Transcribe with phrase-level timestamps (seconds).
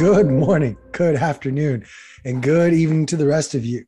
[0.00, 1.84] Good morning, good afternoon,
[2.24, 3.84] and good evening to the rest of you.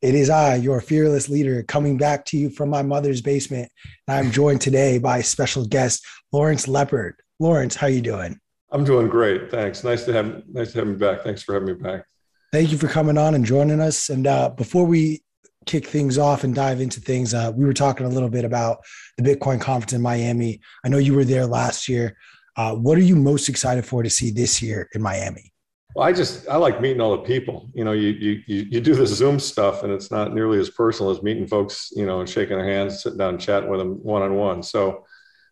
[0.00, 3.70] It is I, your fearless leader, coming back to you from my mother's basement.
[4.08, 6.02] I'm joined today by special guest
[6.32, 7.16] Lawrence Lepard.
[7.40, 8.40] Lawrence, how you doing?
[8.72, 9.50] I'm doing great.
[9.50, 9.84] Thanks.
[9.84, 11.24] Nice to have nice to have me back.
[11.24, 12.06] Thanks for having me back.
[12.52, 14.08] Thank you for coming on and joining us.
[14.08, 15.20] And uh, before we
[15.66, 18.78] kick things off and dive into things, uh, we were talking a little bit about
[19.18, 20.62] the Bitcoin conference in Miami.
[20.86, 22.16] I know you were there last year.
[22.56, 25.49] Uh, what are you most excited for to see this year in Miami?
[25.94, 27.68] Well, I just I like meeting all the people.
[27.74, 31.10] You know, you you you do the Zoom stuff, and it's not nearly as personal
[31.10, 31.90] as meeting folks.
[31.94, 34.62] You know, and shaking their hands, sitting down, and chatting with them one on one.
[34.62, 35.04] So,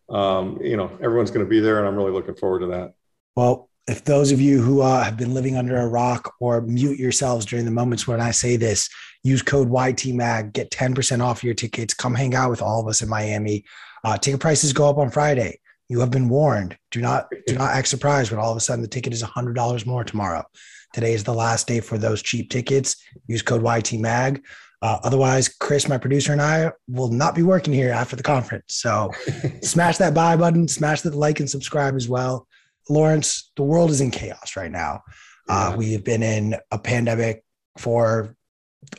[0.09, 2.93] um, you know, everyone's going to be there, and I'm really looking forward to that.
[3.35, 6.99] Well, if those of you who uh, have been living under a rock or mute
[6.99, 8.87] yourselves during the moments when I say this,
[9.23, 11.95] use code YTMAG, get 10% off your tickets.
[11.95, 13.65] Come hang out with all of us in Miami.
[14.03, 15.59] Uh, ticket prices go up on Friday.
[15.89, 16.77] You have been warned.
[16.91, 19.55] Do not do not act surprised when all of a sudden the ticket is hundred
[19.55, 20.45] dollars more tomorrow.
[20.93, 22.95] Today is the last day for those cheap tickets.
[23.27, 24.41] Use code YTMAG.
[24.81, 28.75] Uh, otherwise, Chris, my producer, and I will not be working here after the conference.
[28.75, 29.11] So
[29.61, 32.47] smash that buy button, smash the like and subscribe as well.
[32.89, 35.01] Lawrence, the world is in chaos right now.
[35.49, 37.43] Uh, we have been in a pandemic
[37.77, 38.35] for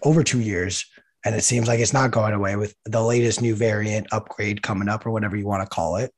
[0.03, 0.85] over two years,
[1.25, 4.89] and it seems like it's not going away with the latest new variant upgrade coming
[4.89, 6.13] up, or whatever you want to call it.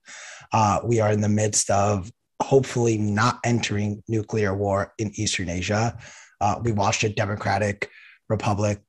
[0.53, 2.11] Uh, we are in the midst of
[2.43, 5.97] hopefully not entering nuclear war in Eastern Asia.
[6.41, 7.89] Uh, we watched a democratic
[8.29, 8.81] republic,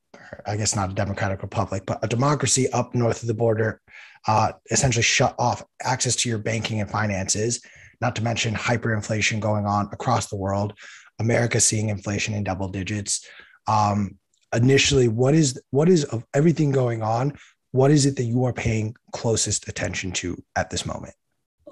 [0.45, 3.79] I guess not a democratic republic, but a democracy up north of the border
[4.27, 7.61] uh, essentially shut off access to your banking and finances,
[8.01, 10.73] not to mention hyperinflation going on across the world.
[11.19, 13.25] America seeing inflation in double digits.
[13.67, 14.17] Um,
[14.53, 17.33] initially, what is what is of everything going on?
[17.71, 21.13] What is it that you are paying closest attention to at this moment?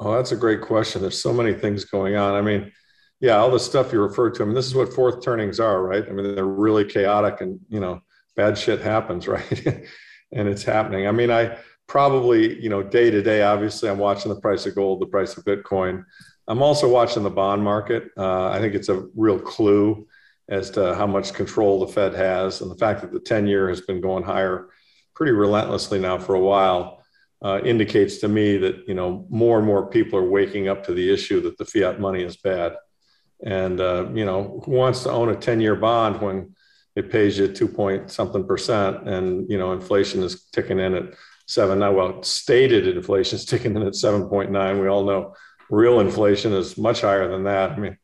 [0.04, 1.00] Oh, that's a great question.
[1.00, 2.34] There's so many things going on.
[2.34, 2.72] I mean,
[3.20, 4.44] yeah, all the stuff you referred to.
[4.44, 6.04] I mean, this is what fourth turnings are, right?
[6.04, 8.02] I mean, they're really chaotic and, you know,
[8.36, 9.88] bad shit happens, right?
[10.34, 11.08] and it's happening.
[11.08, 11.56] I mean, I
[11.88, 15.38] probably, you know, day to day, obviously, I'm watching the price of gold, the price
[15.38, 16.04] of Bitcoin.
[16.48, 18.10] I'm also watching the bond market.
[18.18, 20.08] Uh, I think it's a real clue
[20.50, 23.70] as to how much control the Fed has and the fact that the 10 year
[23.70, 24.70] has been going higher
[25.14, 27.01] pretty relentlessly now for a while
[27.44, 30.94] uh, indicates to me that you know more and more people are waking up to
[30.94, 32.76] the issue that the fiat money is bad,
[33.44, 36.56] and uh, you know who wants to own a ten-year bond when
[36.96, 41.14] it pays you two point something percent, and you know inflation is ticking in at
[41.48, 41.92] seven now.
[41.92, 44.80] Well, stated inflation is ticking in at seven point nine.
[44.80, 45.36] We all know
[45.70, 47.72] real inflation is much higher than that.
[47.72, 47.98] I mean,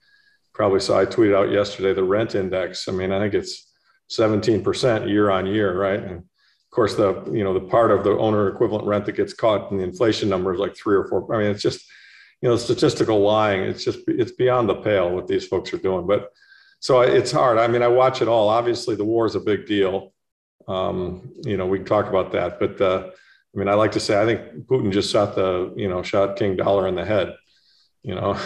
[0.53, 2.87] probably saw I tweeted out yesterday the rent index.
[2.87, 3.71] I mean, I think it's
[4.09, 6.01] 17% year on year, right?
[6.01, 6.23] And
[6.77, 9.79] course, the you know the part of the owner equivalent rent that gets caught in
[9.79, 11.33] the inflation number is like three or four.
[11.33, 11.83] I mean, it's just
[12.41, 13.63] you know statistical lying.
[13.63, 16.05] It's just it's beyond the pale what these folks are doing.
[16.05, 16.31] But
[16.79, 17.57] so it's hard.
[17.57, 18.47] I mean, I watch it all.
[18.49, 20.13] Obviously, the war is a big deal.
[20.67, 22.59] Um, you know, we can talk about that.
[22.59, 25.89] But uh, I mean, I like to say I think Putin just shot the you
[25.89, 27.33] know shot King Dollar in the head.
[28.03, 28.37] You know,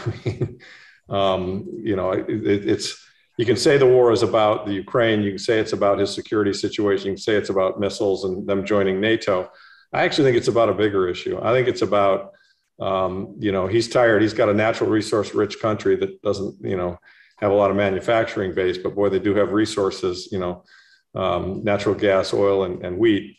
[1.13, 3.05] um, you know, it, it's
[3.37, 5.21] you can say the war is about the Ukraine.
[5.21, 7.07] You can say it's about his security situation.
[7.07, 9.49] You can say it's about missiles and them joining NATO.
[9.93, 11.39] I actually think it's about a bigger issue.
[11.41, 12.31] I think it's about,
[12.79, 14.21] um, you know, he's tired.
[14.21, 16.97] He's got a natural resource rich country that doesn't, you know,
[17.37, 20.63] have a lot of manufacturing base, but boy, they do have resources, you know,
[21.15, 23.37] um, natural gas, oil, and, and wheat.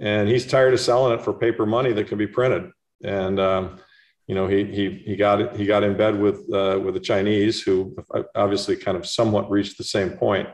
[0.00, 2.70] And he's tired of selling it for paper money that can be printed.
[3.04, 3.78] And, um,
[4.26, 7.60] you know, he he he got he got in bed with uh, with the Chinese,
[7.60, 7.94] who
[8.34, 10.48] obviously kind of somewhat reached the same point,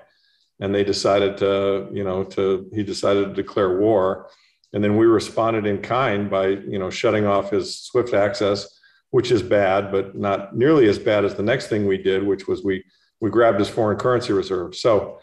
[0.61, 4.29] and they decided to you know to he decided to declare war,
[4.73, 9.31] and then we responded in kind by you know shutting off his SWIFT access, which
[9.31, 12.65] is bad, but not nearly as bad as the next thing we did, which was
[12.65, 12.85] we
[13.21, 14.75] we grabbed his foreign currency reserve.
[14.75, 15.19] So.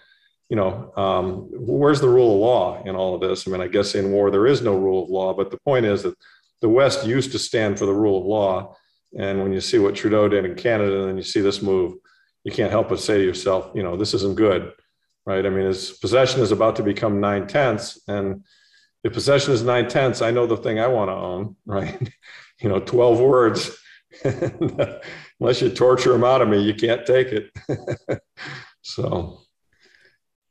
[0.49, 3.45] You know, um, where's the rule of law in all of this?
[3.45, 5.85] I mean, I guess in war there is no rule of law, but the point
[5.85, 6.15] is that
[6.61, 8.75] the West used to stand for the rule of law.
[9.17, 11.95] And when you see what Trudeau did in Canada and then you see this move,
[12.43, 14.71] you can't help but say to yourself, you know, this isn't good,
[15.25, 15.45] right?
[15.45, 17.99] I mean, his possession is about to become nine tenths.
[18.07, 18.43] And
[19.03, 22.09] if possession is nine tenths, I know the thing I want to own, right?
[22.59, 23.77] you know, 12 words.
[24.23, 27.51] Unless you torture them out of me, you can't take it.
[28.81, 29.41] so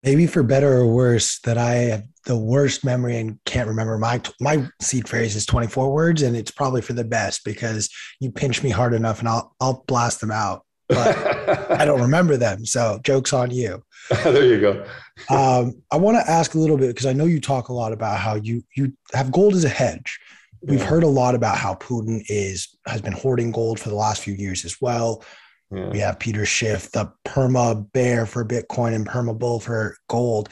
[0.03, 4.21] maybe for better or worse that I have the worst memory and can't remember my
[4.41, 7.89] my seed phrase is 24 words and it's probably for the best because
[8.21, 12.37] you pinch me hard enough and I'll I'll blast them out but I don't remember
[12.37, 12.65] them.
[12.65, 13.83] So jokes on you.
[14.23, 14.87] There you go.
[15.31, 17.93] Um, I want to ask a little bit because I know you talk a lot
[17.93, 20.21] about how you you have gold as a hedge.
[20.63, 24.23] We've heard a lot about how Putin is has been hoarding gold for the last
[24.23, 25.25] few years as well.
[25.73, 25.89] Yeah.
[25.89, 30.51] We have Peter Schiff, the perma bear for Bitcoin and perma bull for gold.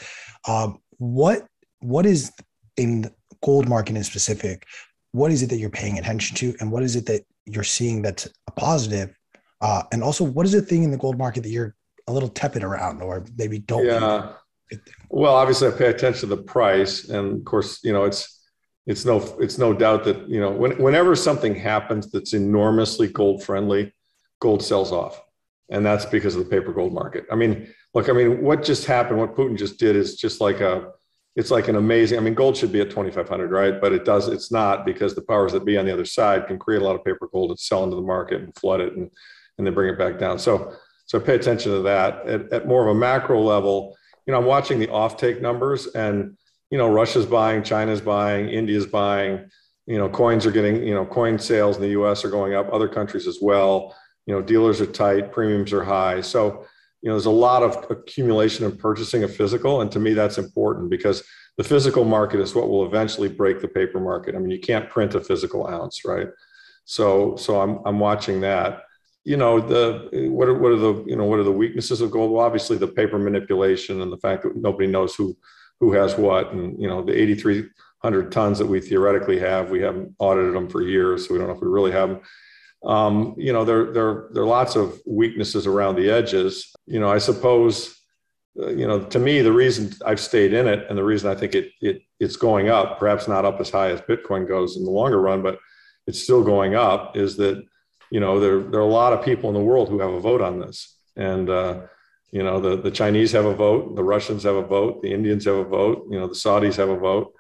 [0.49, 1.47] Um, what
[1.85, 2.33] what is
[2.79, 3.11] in
[3.43, 4.67] gold market in specific?
[5.13, 8.01] What is it that you're paying attention to, and what is it that you're seeing
[8.01, 9.15] that's a positive?
[9.61, 11.75] Uh, and also, what is the thing in the gold market that you're
[12.09, 13.85] a little tepid around, or maybe don't?
[13.85, 14.33] Yeah.
[15.11, 18.41] Well, obviously, I pay attention to the price, and of course, you know, it's
[18.87, 23.45] it's no it's no doubt that you know when, whenever something happens that's enormously gold
[23.45, 23.93] friendly,
[24.41, 25.23] gold sells off,
[25.69, 27.27] and that's because of the paper gold market.
[27.31, 30.61] I mean, look, I mean, what just happened, what Putin just did, is just like
[30.61, 30.94] a
[31.37, 32.19] it's like an amazing.
[32.19, 33.81] I mean, gold should be at twenty five hundred, right?
[33.81, 34.29] But it does.
[34.29, 36.95] It's not because the powers that be on the other side can create a lot
[36.95, 39.11] of paper gold and sell into the market and flood it, and
[39.59, 40.39] and then bring it back down.
[40.39, 40.75] So
[41.07, 43.97] so pay attention to that at, at more of a macro level.
[44.27, 46.37] You know, I'm watching the offtake numbers and
[46.75, 49.49] you know, Russia's buying, China's buying, India's buying.
[49.87, 52.73] You know, coins are getting, you know, coin sales in the US are going up,
[52.73, 53.95] other countries as well.
[54.27, 56.21] You know, dealers are tight, premiums are high.
[56.21, 56.67] So,
[57.05, 59.83] you know, there's a lot of accumulation and purchasing of physical.
[59.83, 61.23] And to me, that's important because
[61.59, 64.35] the physical market is what will eventually break the paper market.
[64.35, 66.29] I mean, you can't print a physical ounce, right?
[66.87, 68.85] So, so I'm, I'm watching that.
[69.23, 72.11] You know, the what are, what are the you know what are the weaknesses of
[72.11, 72.31] gold?
[72.31, 75.37] Well, obviously the paper manipulation and the fact that nobody knows who
[75.81, 76.53] who has what.
[76.53, 80.83] And, you know, the 8,300 tons that we theoretically have, we haven't audited them for
[80.83, 82.21] years, so we don't know if we really have them.
[82.87, 86.75] Um, you know, there, there, there are lots of weaknesses around the edges.
[86.87, 87.99] You know, I suppose,
[88.61, 91.35] uh, you know, to me, the reason I've stayed in it and the reason I
[91.35, 94.85] think it, it, it's going up, perhaps not up as high as Bitcoin goes in
[94.85, 95.59] the longer run, but
[96.07, 97.65] it's still going up, is that,
[98.11, 100.21] you know, there, there are a lot of people in the world who have a
[100.21, 100.95] vote on this.
[101.17, 101.83] And, uh,
[102.33, 105.47] you know, the, the Chinese have a vote, the Russians have a vote, the Indians
[105.47, 107.33] have a vote, you know, the Saudis have a vote,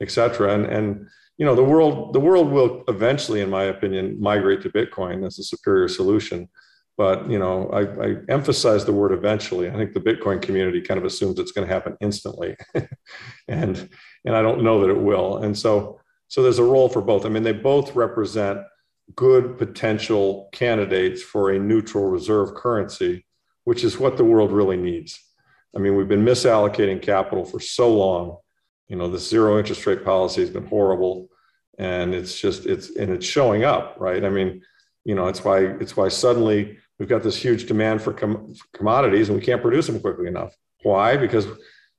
[0.00, 0.54] et cetera.
[0.54, 1.08] And, and,
[1.40, 5.38] you know, the world, the world will eventually, in my opinion, migrate to Bitcoin as
[5.38, 6.48] a superior solution.
[6.96, 9.70] But, you know, I, I emphasize the word eventually.
[9.70, 12.56] I think the Bitcoin community kind of assumes it's going to happen instantly.
[13.48, 13.88] and,
[14.26, 15.38] and I don't know that it will.
[15.38, 15.98] And so,
[16.28, 17.24] so there's a role for both.
[17.24, 18.60] I mean, they both represent
[19.16, 23.24] good potential candidates for a neutral reserve currency
[23.64, 25.20] which is what the world really needs.
[25.76, 28.38] I mean, we've been misallocating capital for so long.
[28.88, 31.28] You know, the zero interest rate policy has been horrible,
[31.80, 34.22] and it's just it's and it's showing up, right?
[34.22, 34.62] I mean,
[35.04, 38.66] you know, it's why it's why suddenly we've got this huge demand for, com- for
[38.76, 40.54] commodities, and we can't produce them quickly enough.
[40.82, 41.16] Why?
[41.16, 41.46] Because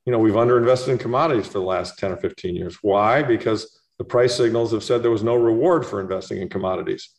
[0.06, 2.78] you know we've underinvested in commodities for the last 10 or 15 years.
[2.80, 3.24] Why?
[3.24, 7.10] Because the price signals have said there was no reward for investing in commodities.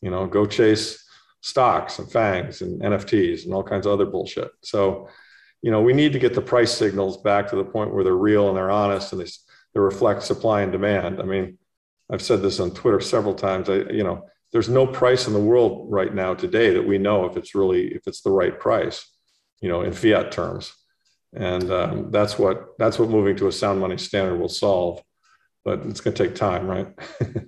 [0.00, 1.04] You know, go chase
[1.42, 4.50] stocks and FANGs and NFTs and all kinds of other bullshit.
[4.62, 5.08] So,
[5.60, 8.14] you know, we need to get the price signals back to the point where they're
[8.14, 9.30] real and they're honest and they,
[9.74, 11.20] they reflect supply and demand.
[11.20, 11.58] I mean,
[12.10, 13.68] I've said this on Twitter several times.
[13.68, 17.24] I, you know, there's no price in the world right now today that we know
[17.26, 19.04] if it's really if it's the right price,
[19.60, 20.72] you know, in fiat terms.
[21.34, 25.02] And um, that's what that's what moving to a sound money standard will solve.
[25.64, 26.88] But it's going to take time, right?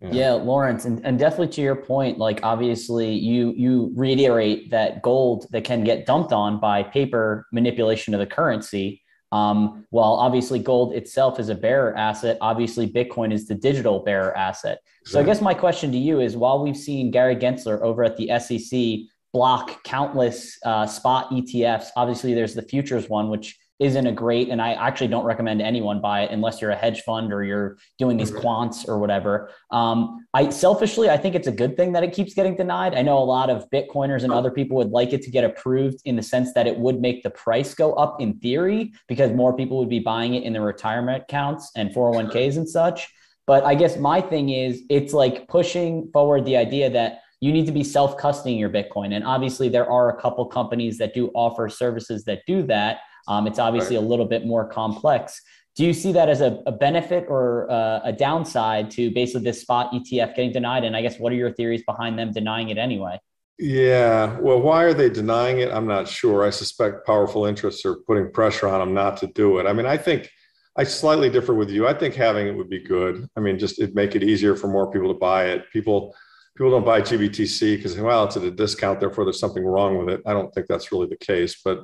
[0.00, 0.10] Yeah.
[0.12, 5.46] yeah, Lawrence, and, and definitely to your point, like obviously you you reiterate that gold
[5.52, 9.02] that can get dumped on by paper manipulation of the currency.
[9.32, 14.36] Um, while obviously gold itself is a bearer asset, obviously Bitcoin is the digital bearer
[14.36, 14.78] asset.
[15.04, 18.16] So I guess my question to you is: While we've seen Gary Gensler over at
[18.16, 24.12] the SEC block countless uh, spot ETFs, obviously there's the futures one, which isn't a
[24.12, 27.44] great and i actually don't recommend anyone buy it unless you're a hedge fund or
[27.44, 29.50] you're doing these quants or whatever.
[29.70, 32.94] Um, i selfishly i think it's a good thing that it keeps getting denied.
[32.94, 36.00] I know a lot of bitcoiners and other people would like it to get approved
[36.04, 39.54] in the sense that it would make the price go up in theory because more
[39.56, 43.08] people would be buying it in their retirement accounts and 401ks and such.
[43.46, 47.66] But i guess my thing is it's like pushing forward the idea that you need
[47.66, 49.14] to be self custodying your bitcoin.
[49.14, 53.46] And obviously there are a couple companies that do offer services that do that um,
[53.46, 54.04] it's obviously right.
[54.04, 55.40] a little bit more complex.
[55.76, 59.60] Do you see that as a, a benefit or uh, a downside to basically this
[59.60, 60.84] spot ETF getting denied?
[60.84, 63.20] And I guess what are your theories behind them denying it anyway?
[63.58, 65.70] Yeah, well, why are they denying it?
[65.70, 66.44] I'm not sure.
[66.44, 69.66] I suspect powerful interests are putting pressure on them not to do it.
[69.66, 70.30] I mean, I think
[70.76, 71.86] I slightly differ with you.
[71.86, 73.28] I think having it would be good.
[73.34, 75.70] I mean, just it make it easier for more people to buy it.
[75.72, 76.14] People
[76.54, 80.14] people don't buy GBTC because well, it's at a discount, therefore there's something wrong with
[80.14, 80.22] it.
[80.26, 81.80] I don't think that's really the case, but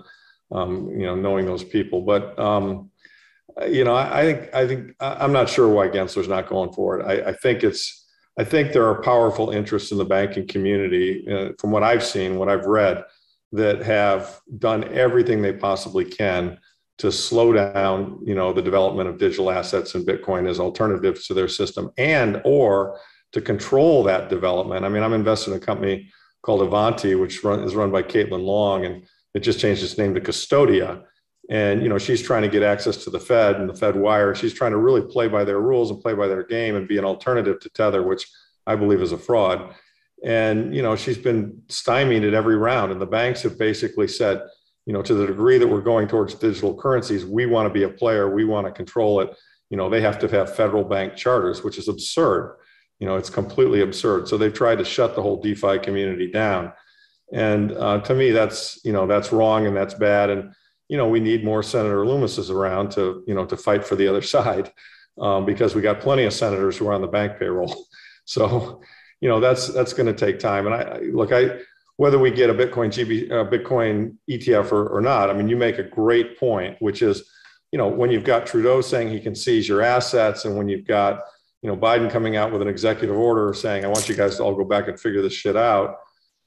[0.53, 2.03] um, you know, knowing those people.
[2.03, 2.91] But um,
[3.69, 7.01] you know, I, I, think I think I'm not sure why Gensler's not going for
[7.01, 7.05] it.
[7.05, 8.07] I, I, think it's
[8.39, 12.39] I think there are powerful interests in the banking community, uh, from what I've seen,
[12.39, 13.05] what I've read,
[13.53, 16.59] that have done everything they possibly can
[16.99, 21.35] to slow down, you know, the development of digital assets and Bitcoin as alternatives to
[21.35, 22.99] their system, and or
[23.33, 24.85] to control that development.
[24.85, 26.11] I mean, I'm invested in a company
[26.43, 29.05] called Avanti, which run, is run by Caitlin Long, and
[29.35, 31.05] it just changed its name to Custodia.
[31.51, 34.35] And you know, she's trying to get access to the Fed and the Fed wire.
[34.35, 36.99] She's trying to really play by their rules and play by their game and be
[36.99, 38.29] an alternative to Tether, which
[38.67, 39.75] I believe is a fraud.
[40.25, 44.43] And you know, she's been stymied at every round, and the banks have basically said,
[44.87, 47.85] you know, to the degree that we're going towards digital currencies, we want to be
[47.85, 49.35] a player, we want to control it.
[49.71, 52.57] You know, they have to have federal bank charters, which is absurd.
[53.01, 54.29] You know, it's completely absurd.
[54.29, 56.73] So they've tried to shut the whole DeFi community down.
[57.33, 60.31] And uh, to me, that's you know that's wrong and that's bad.
[60.31, 60.53] And
[60.89, 64.07] you know we need more Senator Lummises around to you know to fight for the
[64.07, 64.71] other side
[65.21, 67.87] um, because we got plenty of senators who are on the bank payroll.
[68.25, 68.81] So
[69.21, 70.67] you know that's that's going to take time.
[70.67, 71.59] And I, I look, I
[71.97, 75.29] whether we get a Bitcoin GB uh, Bitcoin ETF or, or not.
[75.29, 77.29] I mean, you make a great point, which is
[77.73, 80.87] you know when you've got Trudeau saying he can seize your assets, and when you've
[80.87, 81.19] got
[81.63, 84.45] you know Biden coming out with an executive order saying I want you guys to
[84.45, 85.97] all go back and figure this shit out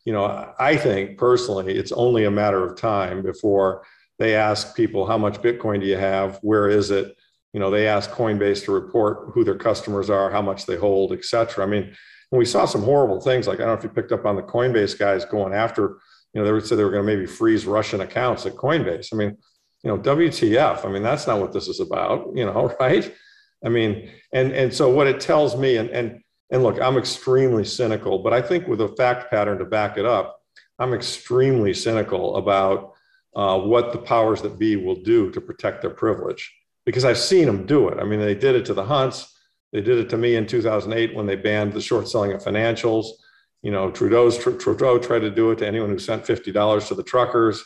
[0.06, 3.86] you know, I think personally, it's only a matter of time before
[4.20, 6.40] they ask people, how much Bitcoin do you have?
[6.42, 7.16] Where is it?
[7.54, 11.12] You know, they ask Coinbase to report who their customers are, how much they hold,
[11.12, 11.66] et cetera.
[11.66, 11.96] I mean,
[12.32, 13.48] we saw some horrible things.
[13.48, 15.98] Like, I don't know if you picked up on the Coinbase guys going after,
[16.34, 19.14] you know, they would say they were going to maybe freeze Russian accounts at Coinbase.
[19.14, 19.38] I mean,
[19.84, 20.86] you know, WTF.
[20.86, 23.14] I mean, that's not what this is about, you know, right?
[23.64, 26.22] I mean, and and so what it tells me, and and
[26.52, 30.06] and look, I'm extremely cynical, but I think with a fact pattern to back it
[30.06, 30.42] up,
[30.78, 32.94] I'm extremely cynical about
[33.36, 36.54] uh, what the powers that be will do to protect their privilege
[36.86, 38.00] because I've seen them do it.
[38.00, 39.34] I mean, they did it to the Hunts.
[39.74, 43.08] They did it to me in 2008 when they banned the short selling of financials.
[43.62, 47.04] You know, Trudeau's Trudeau tried to do it to anyone who sent $50 to the
[47.04, 47.66] truckers.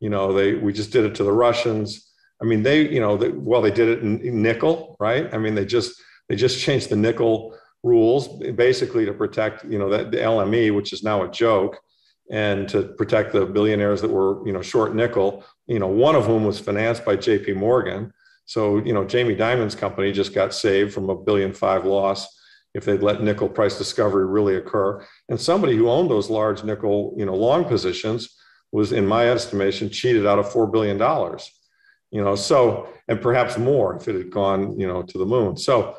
[0.00, 2.10] You know, they we just did it to the Russians.
[2.42, 5.32] I mean, they, you know, they, well, they did it in, in nickel, right?
[5.32, 9.90] I mean, they just they just changed the nickel rules basically to protect you know
[9.90, 11.78] that the LME, which is now a joke,
[12.30, 15.44] and to protect the billionaires that were you know short nickel.
[15.66, 17.52] You know, one of whom was financed by J.P.
[17.52, 18.12] Morgan.
[18.46, 22.26] So you know, Jamie Dimon's company just got saved from a billion five loss
[22.74, 25.06] if they'd let nickel price discovery really occur.
[25.28, 28.34] And somebody who owned those large nickel you know long positions
[28.72, 31.50] was, in my estimation, cheated out of four billion dollars.
[32.10, 35.56] You know, so and perhaps more if it had gone you know to the moon.
[35.56, 35.96] So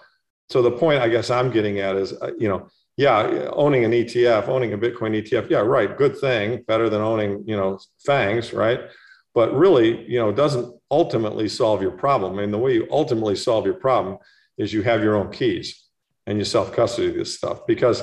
[0.50, 3.92] so the point I guess I'm getting at is, uh, you know, yeah, owning an
[3.92, 8.54] ETF, owning a Bitcoin ETF, yeah, right, good thing, better than owning, you know, FANGs,
[8.54, 8.82] right?
[9.34, 12.38] But really, you know, doesn't ultimately solve your problem.
[12.38, 14.18] I mean, the way you ultimately solve your problem
[14.58, 15.84] is you have your own keys
[16.26, 17.68] and you self custody this stuff.
[17.68, 18.02] Because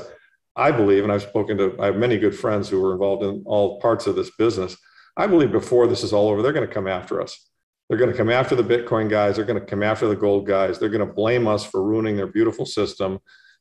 [0.57, 3.43] I believe, and I've spoken to, I have many good friends who are involved in
[3.47, 4.77] all parts of this business.
[5.17, 7.49] I believe before this is all over, they're going to come after us.
[7.93, 9.37] They're going to come after the Bitcoin guys.
[9.37, 10.79] They're going to come after the gold guys.
[10.79, 13.19] They're going to blame us for ruining their beautiful system.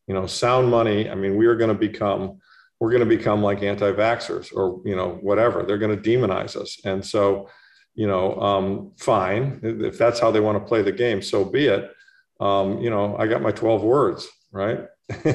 [0.08, 1.10] You know, sound money.
[1.10, 2.40] I mean, we are going to become,
[2.80, 5.64] we're going to become like anti-vaxxers or, you know, whatever.
[5.64, 6.80] They're going to demonize us.
[6.86, 7.50] And so,
[7.94, 9.60] you know, um, fine.
[9.64, 11.92] If that's how they want to play the game, so be it.
[12.40, 14.86] Um, you know, I got my 12 words, right?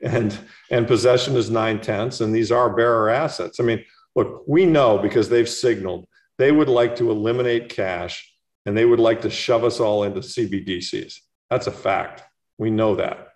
[0.00, 0.38] and
[0.70, 3.60] and possession is nine tenths, and these are bearer assets.
[3.60, 3.84] I mean,
[4.16, 6.06] look, we know because they've signaled
[6.38, 8.30] they would like to eliminate cash
[8.66, 11.18] and they would like to shove us all into CBDCs.
[11.50, 12.22] That's a fact.
[12.58, 13.28] We know that.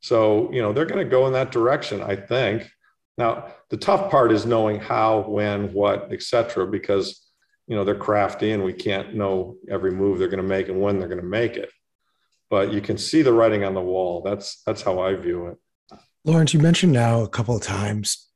[0.00, 2.70] So, you know, they're going to go in that direction, I think.
[3.16, 7.26] Now, the tough part is knowing how, when, what, et cetera, because,
[7.66, 10.80] you know, they're crafty and we can't know every move they're going to make and
[10.80, 11.70] when they're going to make it.
[12.48, 14.22] But you can see the writing on the wall.
[14.22, 15.98] That's that's how I view it.
[16.24, 18.27] Lawrence, you mentioned now a couple of times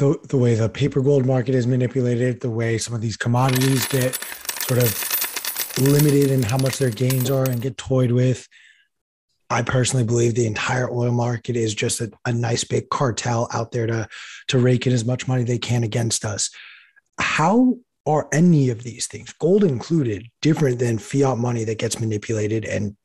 [0.00, 3.86] the the way the paper gold market is manipulated, the way some of these commodities
[3.86, 4.14] get
[4.66, 8.48] sort of limited in how much their gains are and get toyed with.
[9.50, 13.72] I personally believe the entire oil market is just a, a nice big cartel out
[13.72, 14.08] there to
[14.48, 16.50] to rake in as much money they can against us.
[17.18, 17.76] How
[18.06, 22.96] are any of these things, gold included, different than fiat money that gets manipulated and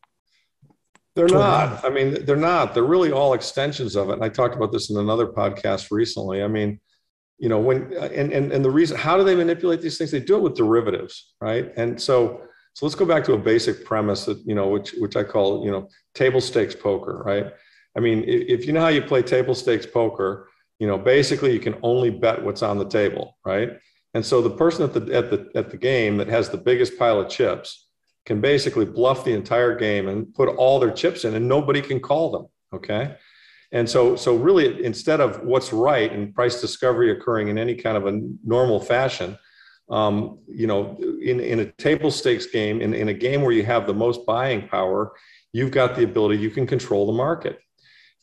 [1.16, 1.84] they're not.
[1.86, 2.74] I mean, they're not.
[2.74, 4.14] They're really all extensions of it.
[4.14, 6.44] And I talked about this in another podcast recently.
[6.44, 6.82] I mean,
[7.38, 10.12] you know, when and and and the reason how do they manipulate these things?
[10.12, 11.72] They do it with derivatives, right?
[11.76, 12.42] And so
[12.74, 15.66] so let's go back to a basic premise that you know, which which I call
[15.66, 17.54] you know table stakes poker, right?
[17.98, 20.50] I mean, if, if you know how you play table stakes poker,
[20.80, 23.72] you know, basically you can only bet what's on the table, right?
[24.14, 26.98] And so the person at the at the at the game that has the biggest
[26.98, 27.86] pile of chips
[28.26, 32.00] can basically bluff the entire game and put all their chips in and nobody can
[32.00, 33.16] call them okay
[33.76, 37.98] and so so really instead of what's right and price discovery occurring in any kind
[37.98, 39.38] of a normal fashion
[39.92, 43.64] um, you know in, in a table stakes game in, in a game where you
[43.64, 45.14] have the most buying power
[45.56, 47.60] you've got the ability you can control the market.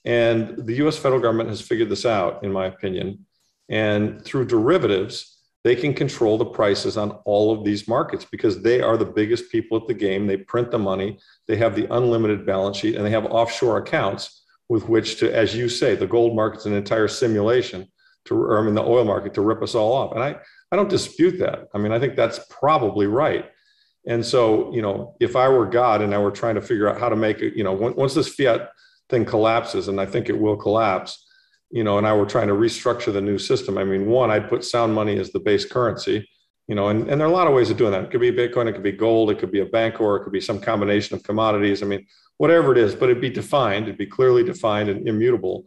[0.05, 3.25] And the us federal government has figured this out in my opinion.
[3.71, 8.83] And through derivatives, they can control the prices on all of these markets because they
[8.83, 10.27] are the biggest people at the game.
[10.27, 11.19] They print the money,
[11.49, 14.42] they have the unlimited balance sheet, and they have offshore accounts
[14.73, 17.87] with which to, as you say, the gold market's an entire simulation
[18.25, 20.15] to, or I mean, the oil market to rip us all off.
[20.15, 20.35] And I,
[20.71, 21.69] I don't dispute that.
[21.75, 23.45] I mean, I think that's probably right.
[24.07, 26.99] And so, you know, if I were God and I were trying to figure out
[26.99, 28.71] how to make it, you know, once this fiat
[29.11, 31.23] thing collapses, and I think it will collapse,
[31.71, 34.49] you know, and I were trying to restructure the new system, I mean, one, I'd
[34.49, 36.27] put sound money as the base currency,
[36.69, 38.05] you know, and, and there are a lot of ways of doing that.
[38.05, 40.25] It could be Bitcoin, it could be gold, it could be a bank, or it
[40.25, 41.83] could be some combination of commodities.
[41.83, 42.07] I mean,
[42.39, 45.65] whatever it is, but it'd be defined, it'd be clearly defined and immutable.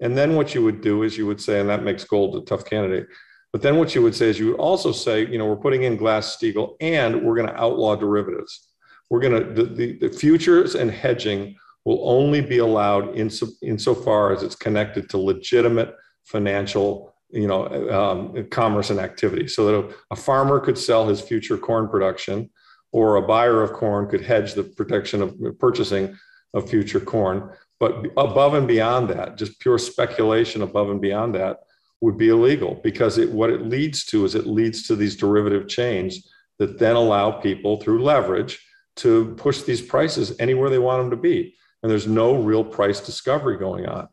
[0.00, 2.44] And then what you would do is you would say, and that makes gold a
[2.44, 3.06] tough candidate.
[3.52, 5.84] But then what you would say is you would also say, you know, we're putting
[5.84, 8.68] in Glass Steagall and we're going to outlaw derivatives.
[9.10, 13.46] We're going to, the, the, the futures and hedging will only be allowed in so,
[13.62, 19.74] insofar as it's connected to legitimate financial you know um, commerce and activity so that
[19.74, 22.50] a, a, farmer could sell his future corn production
[22.92, 26.16] or a buyer of corn could hedge the protection of purchasing
[26.52, 27.50] of future corn
[27.80, 31.58] but above and beyond that just pure speculation above and beyond that
[32.00, 35.66] would be illegal because it, what it leads to is it leads to these derivative
[35.66, 38.64] chains that then allow people through leverage
[38.96, 41.54] to push these prices anywhere they want them to be
[41.84, 44.08] and there's no real price discovery going on.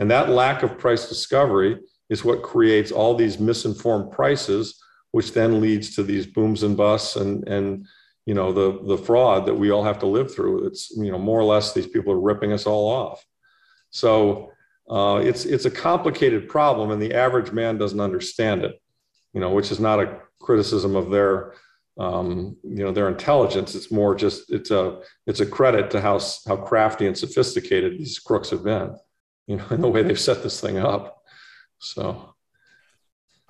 [0.00, 1.78] And that lack of price discovery
[2.12, 4.78] is what creates all these misinformed prices,
[5.12, 7.86] which then leads to these booms and busts and, and
[8.26, 10.66] you know the the fraud that we all have to live through.
[10.66, 13.24] It's you know more or less these people are ripping us all off.
[13.90, 14.52] So
[14.90, 18.74] uh, it's it's a complicated problem, and the average man doesn't understand it.
[19.32, 21.54] You know, which is not a criticism of their
[21.98, 26.20] um, you know their intelligence it's more just it's a it's a credit to how
[26.46, 28.96] how crafty and sophisticated these crooks have been
[29.46, 31.21] you know in the way they've set this thing up
[31.82, 32.34] so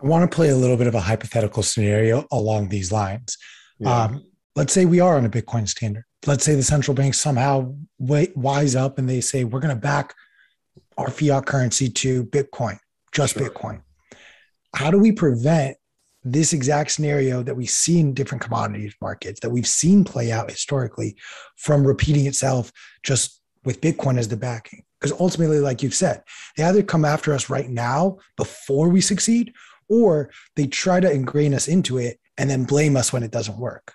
[0.02, 3.36] i want to play a little bit of a hypothetical scenario along these lines
[3.78, 4.04] yeah.
[4.04, 4.24] um,
[4.56, 8.74] let's say we are on a bitcoin standard let's say the central bank somehow wise
[8.74, 10.14] up and they say we're going to back
[10.98, 12.78] our fiat currency to bitcoin
[13.12, 13.48] just sure.
[13.48, 13.82] bitcoin
[14.74, 15.76] how do we prevent
[16.24, 20.50] this exact scenario that we see in different commodities markets that we've seen play out
[20.50, 21.16] historically
[21.56, 22.70] from repeating itself
[23.02, 24.84] just with Bitcoin as the backing.
[25.02, 26.22] Because ultimately, like you've said,
[26.56, 29.52] they either come after us right now before we succeed,
[29.88, 33.58] or they try to ingrain us into it and then blame us when it doesn't
[33.58, 33.94] work.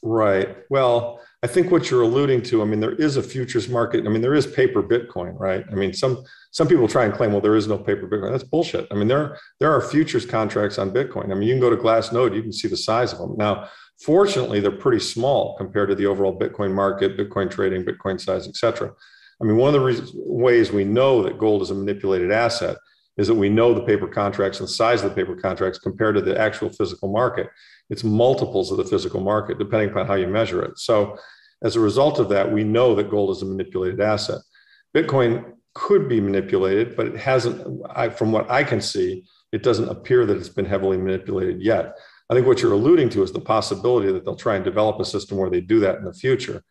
[0.00, 0.56] Right.
[0.70, 4.06] Well, I think what you're alluding to, I mean, there is a futures market.
[4.06, 5.64] I mean, there is paper Bitcoin, right?
[5.72, 8.30] I mean, some some people try and claim, well, there is no paper Bitcoin.
[8.30, 8.86] That's bullshit.
[8.92, 11.32] I mean, there there are futures contracts on Bitcoin.
[11.32, 13.34] I mean, you can go to Glassnode, you can see the size of them.
[13.36, 13.68] Now,
[14.00, 18.56] fortunately, they're pretty small compared to the overall Bitcoin market, Bitcoin trading, Bitcoin size, et
[18.56, 18.92] cetera.
[19.40, 22.76] I mean, one of the reasons, ways we know that gold is a manipulated asset
[23.16, 26.16] is that we know the paper contracts and the size of the paper contracts compared
[26.16, 27.48] to the actual physical market.
[27.90, 30.78] It's multiples of the physical market, depending upon how you measure it.
[30.78, 31.16] So
[31.62, 34.40] as a result of that, we know that gold is a manipulated asset.
[34.94, 39.88] Bitcoin could be manipulated, but it hasn't, I, from what I can see, it doesn't
[39.88, 41.96] appear that it's been heavily manipulated yet.
[42.30, 45.04] I think what you're alluding to is the possibility that they'll try and develop a
[45.04, 46.62] system where they do that in the future.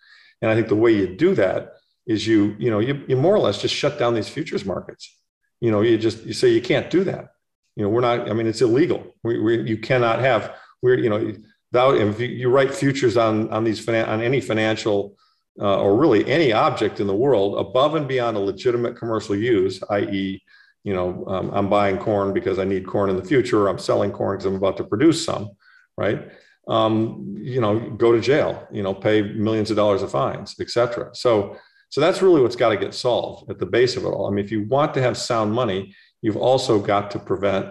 [0.42, 1.74] And I think the way you do that
[2.06, 5.18] is you, you know, you, you more or less just shut down these futures markets.
[5.62, 7.30] You know, you just you say you can't do that.
[7.76, 8.30] You know, we're not.
[8.30, 9.16] I mean, it's illegal.
[9.24, 10.56] We, we you cannot have.
[10.82, 11.34] We're you know
[11.72, 15.16] without if you, you write futures on on these finan- on any financial
[15.60, 19.84] uh, or really any object in the world above and beyond a legitimate commercial use,
[19.92, 20.42] i.e.,
[20.84, 23.80] you know, um, I'm buying corn because I need corn in the future, or I'm
[23.80, 25.52] selling corn because I'm about to produce some,
[25.98, 26.30] right?
[26.68, 31.12] Um, you know, go to jail, you know, pay millions of dollars of fines, etc.
[31.14, 31.58] So,
[31.94, 34.26] so that's really what's got to get solved at the base of it all.
[34.26, 37.68] I mean, if you want to have sound money, you've also got to prevent,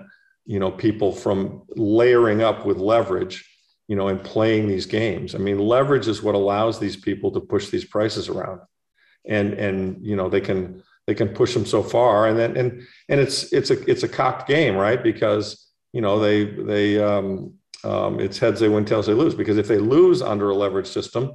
[0.46, 3.44] you know, people from layering up with leverage
[3.88, 5.34] you know, and playing these games.
[5.34, 8.60] I mean, leverage is what allows these people to push these prices around,
[9.26, 12.82] and and you know they can they can push them so far, and then and
[13.08, 15.02] and it's it's a it's a cocked game, right?
[15.02, 17.54] Because you know they they um,
[17.84, 19.34] um, it's heads they win, tails they lose.
[19.34, 21.32] Because if they lose under a leverage system,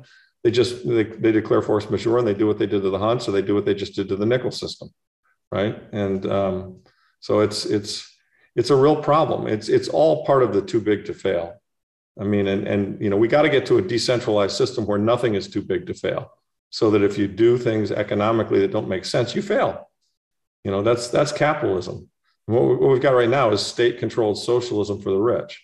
[0.47, 2.99] they just they, they declare force majeure and they do what they did to the
[2.99, 4.89] hunt, so they do what they just did to the nickel system,
[5.51, 5.75] right?
[5.91, 6.79] And um,
[7.19, 7.91] so it's it's
[8.55, 9.47] it's a real problem.
[9.47, 11.59] It's it's all part of the too big to fail
[12.19, 14.97] I mean, and, and you know, we got to get to a decentralized system where
[14.97, 16.31] nothing is too big to fail.
[16.69, 19.89] So that if you do things economically that don't make sense, you fail.
[20.63, 22.09] You know, that's that's capitalism.
[22.47, 25.63] And what, what we've got right now is state-controlled socialism for the rich.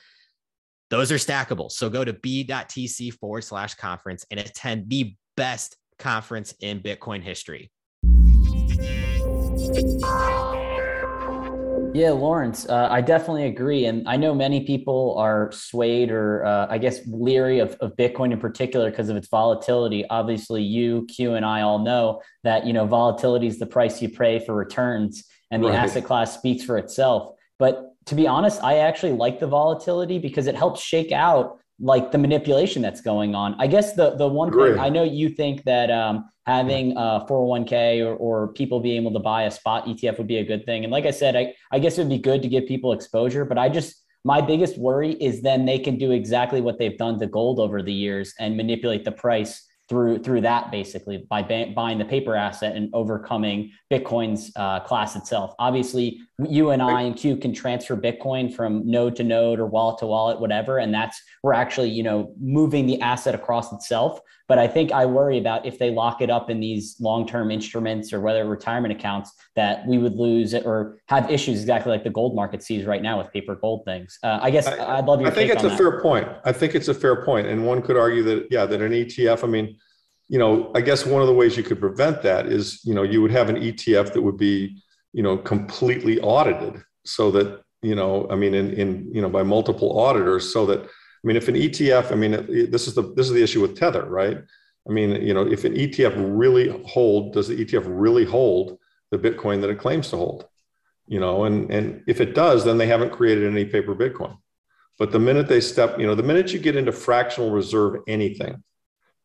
[0.91, 1.71] Those are stackable.
[1.71, 7.71] So go to b.tc forward slash conference and attend the best conference in Bitcoin history.
[11.93, 13.85] Yeah, Lawrence, uh, I definitely agree.
[13.85, 18.33] And I know many people are swayed or uh, I guess leery of, of Bitcoin
[18.33, 20.05] in particular because of its volatility.
[20.09, 24.09] Obviously, you, Q, and I all know that, you know, volatility is the price you
[24.09, 25.77] pay for returns and the right.
[25.77, 27.35] asset class speaks for itself.
[27.59, 32.11] But to be honest, I actually like the volatility because it helps shake out like
[32.11, 33.55] the manipulation that's going on.
[33.59, 38.05] I guess the the one thing I know you think that um, having a 401k
[38.05, 40.83] or, or people being able to buy a spot ETF would be a good thing.
[40.83, 43.45] And like I said, I, I guess it would be good to give people exposure,
[43.45, 47.19] but I just my biggest worry is then they can do exactly what they've done
[47.19, 51.43] to gold over the years and manipulate the price through through that basically by
[51.75, 55.53] buying the paper asset and overcoming Bitcoin's uh, class itself.
[55.59, 59.99] Obviously, you and I and Q can transfer Bitcoin from node to node or wallet
[59.99, 64.21] to wallet, whatever, and that's we're actually you know moving the asset across itself.
[64.51, 67.51] But I think I worry about if they lock it up in these long term
[67.51, 72.09] instruments or whether retirement accounts that we would lose or have issues exactly like the
[72.09, 74.19] gold market sees right now with paper gold things.
[74.21, 75.29] Uh, I guess I, would love your.
[75.29, 75.77] I think it's a that.
[75.77, 76.27] fair point.
[76.43, 79.45] I think it's a fair point, and one could argue that yeah, that an ETF.
[79.45, 79.77] I mean
[80.27, 83.03] you know, I guess one of the ways you could prevent that is, you know,
[83.03, 84.81] you would have an ETF that would be,
[85.13, 89.43] you know, completely audited so that, you know, I mean, in, in you know, by
[89.43, 90.89] multiple auditors so that,
[91.23, 92.31] I mean, if an ETF, I mean,
[92.71, 94.39] this is the, this is the issue with Tether, right?
[94.87, 98.79] I mean, you know, if an ETF really hold, does the ETF really hold
[99.11, 100.47] the Bitcoin that it claims to hold?
[101.07, 104.37] You know, and, and if it does, then they haven't created any paper Bitcoin.
[104.97, 108.63] But the minute they step, you know, the minute you get into fractional reserve anything,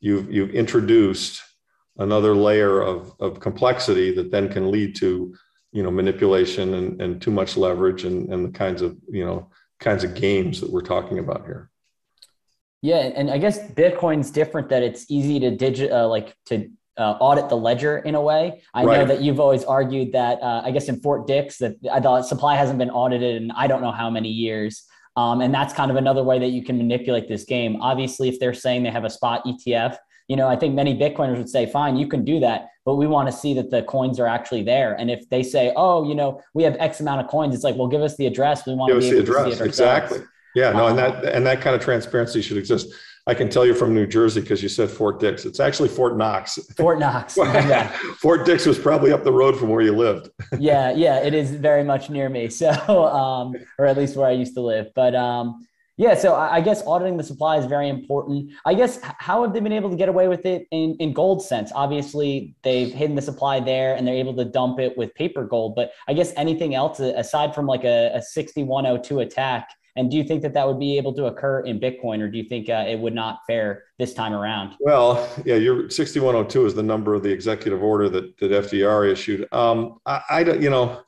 [0.00, 1.42] you've you've introduced
[1.98, 5.34] another layer of, of complexity that then can lead to
[5.72, 9.50] you know manipulation and, and too much leverage and, and the kinds of you know
[9.80, 11.70] kinds of games that we're talking about here
[12.82, 17.16] yeah and i guess bitcoin's different that it's easy to digit uh, like to uh,
[17.20, 18.62] audit the ledger in a way.
[18.72, 18.98] I right.
[18.98, 22.56] know that you've always argued that uh, I guess in Fort Dix that the supply
[22.56, 24.86] hasn't been audited in I don't know how many years.
[25.16, 27.80] Um, and that's kind of another way that you can manipulate this game.
[27.80, 29.96] Obviously, if they're saying they have a spot ETF,
[30.28, 33.06] you know, I think many Bitcoiners would say, fine, you can do that, but we
[33.06, 34.94] want to see that the coins are actually there.
[34.94, 37.76] And if they say, oh, you know, we have X amount of coins, it's like,
[37.76, 38.66] well, give us the address.
[38.66, 39.44] We want give to be able address.
[39.44, 40.18] to see it Exactly.
[40.56, 42.88] Yeah, no, and that and that kind of transparency should exist.
[43.26, 45.44] I can tell you from New Jersey because you said Fort Dix.
[45.44, 46.58] It's actually Fort Knox.
[46.78, 47.36] Fort Knox.
[47.36, 47.88] yeah.
[48.22, 50.30] Fort Dix was probably up the road from where you lived.
[50.58, 52.48] yeah, yeah, it is very much near me.
[52.48, 54.86] So, um, or at least where I used to live.
[54.94, 55.66] But um,
[55.98, 58.50] yeah, so I guess auditing the supply is very important.
[58.64, 61.42] I guess how have they been able to get away with it in, in gold
[61.42, 61.70] sense?
[61.74, 65.74] Obviously, they've hidden the supply there and they're able to dump it with paper gold.
[65.74, 70.24] But I guess anything else aside from like a, a 6102 attack and do you
[70.24, 72.84] think that that would be able to occur in Bitcoin, or do you think uh,
[72.86, 74.74] it would not fare this time around?
[74.78, 79.48] Well, yeah, your 6102 is the number of the executive order that that FDR issued.
[79.52, 81.00] Um, I, I don't, you know,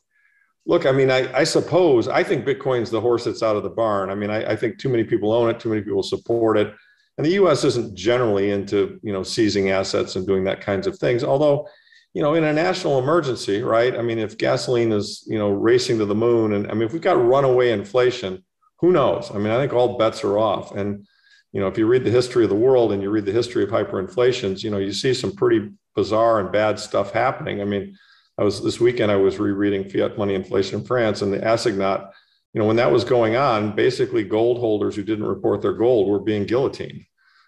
[0.66, 3.70] look, I mean, I, I suppose I think Bitcoin's the horse that's out of the
[3.70, 4.10] barn.
[4.10, 6.74] I mean, I, I think too many people own it, too many people support it,
[7.18, 7.64] and the U.S.
[7.64, 11.22] isn't generally into you know seizing assets and doing that kinds of things.
[11.22, 11.68] Although
[12.14, 13.94] you know, in a national emergency, right?
[13.94, 16.92] I mean, if gasoline is, you know, racing to the moon, and I mean, if
[16.92, 18.42] we've got runaway inflation,
[18.80, 19.30] who knows?
[19.30, 20.74] I mean, I think all bets are off.
[20.74, 21.06] And,
[21.52, 23.64] you know, if you read the history of the world and you read the history
[23.64, 27.60] of hyperinflations, you know, you see some pretty bizarre and bad stuff happening.
[27.60, 27.96] I mean,
[28.38, 32.10] I was this weekend, I was rereading Fiat Money Inflation in France and the Assignat,
[32.54, 36.08] you know, when that was going on, basically gold holders who didn't report their gold
[36.08, 37.04] were being guillotined.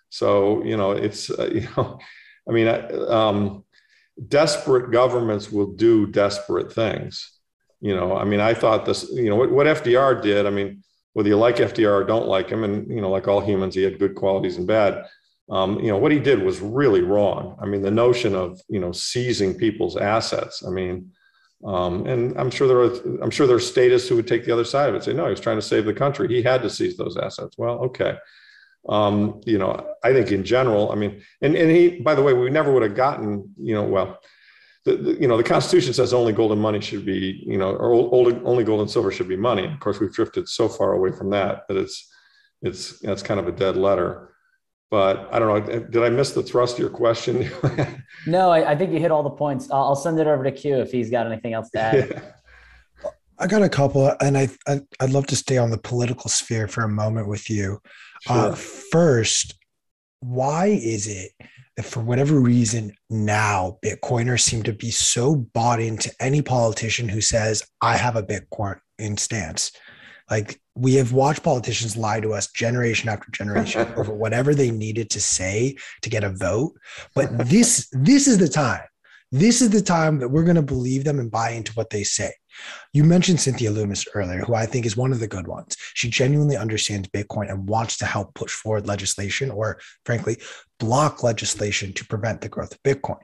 [0.09, 1.99] So, you know, it's, uh, you know,
[2.49, 2.69] I mean,
[3.09, 3.65] um,
[4.29, 7.39] desperate governments will do desperate things.
[7.81, 10.83] You know, I mean, I thought this, you know, what, what FDR did, I mean,
[11.15, 13.83] whether you like FDR or don't like him, and you know, like all humans, he
[13.83, 15.05] had good qualities and bad.
[15.51, 17.57] Um, you know, what he did was really wrong.
[17.61, 20.63] I mean, the notion of you know seizing people's assets.
[20.67, 21.11] I mean,
[21.65, 24.53] Um, and I'm sure there are I'm sure there are statists who would take the
[24.53, 26.27] other side of it, say, no, he was trying to save the country.
[26.29, 27.57] He had to seize those assets.
[27.59, 28.17] Well, okay.
[28.89, 32.33] Um, you know, I think in general, I mean, and, and he, by the way,
[32.33, 34.19] we never would have gotten, you know, well,
[34.91, 37.71] the, the, you know, the Constitution says only gold and money should be, you know,
[37.71, 39.67] or old, only gold and silver should be money.
[39.67, 42.09] Of course, we've drifted so far away from that that it's,
[42.63, 44.35] it's, that's kind of a dead letter.
[44.91, 45.81] But I don't know.
[45.81, 47.49] Did I miss the thrust of your question?
[48.27, 49.71] no, I, I, think you hit all the points.
[49.71, 52.11] I'll, I'll, send it over to Q if he's got anything else to add.
[52.11, 53.11] Yeah.
[53.39, 56.67] I got a couple, and I, I would love to stay on the political sphere
[56.67, 57.81] for a moment with you.
[58.29, 58.53] Uh, sure.
[58.53, 59.55] Uh, first,
[60.19, 61.31] why is it
[61.81, 67.23] that for whatever reason now Bitcoiners seem to be so bought into any politician who
[67.23, 68.79] says I have a Bitcoin
[69.19, 69.73] stance?
[70.31, 75.09] Like we have watched politicians lie to us generation after generation over whatever they needed
[75.11, 76.73] to say to get a vote.
[77.15, 78.83] But this this is the time.
[79.33, 82.03] This is the time that we're going to believe them and buy into what they
[82.03, 82.33] say.
[82.93, 85.77] You mentioned Cynthia Lummis earlier, who I think is one of the good ones.
[85.95, 90.39] She genuinely understands Bitcoin and wants to help push forward legislation or, frankly,
[90.81, 93.21] block legislation to prevent the growth of Bitcoin.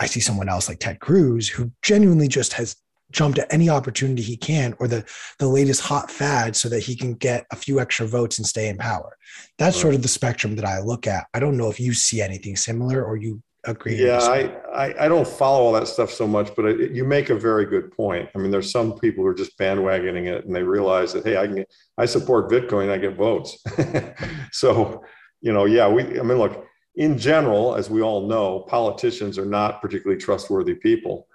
[0.00, 2.76] I see someone else like Ted Cruz, who genuinely just has
[3.10, 5.04] jumped at any opportunity he can or the,
[5.38, 8.68] the latest hot fad so that he can get a few extra votes and stay
[8.68, 9.16] in power.
[9.58, 9.82] That's right.
[9.82, 11.26] sort of the spectrum that I look at.
[11.34, 13.96] I don't know if you see anything similar or you agree.
[13.96, 17.30] Yeah, I, I, I, don't follow all that stuff so much, but it, you make
[17.30, 18.28] a very good point.
[18.34, 21.36] I mean, there's some people who are just bandwagoning it and they realize that, hey,
[21.36, 21.64] I can,
[21.96, 23.62] I support Bitcoin, I get votes.
[24.52, 25.04] so,
[25.40, 29.46] you know, yeah, we, I mean, look, in general, as we all know, politicians are
[29.46, 31.26] not particularly trustworthy people.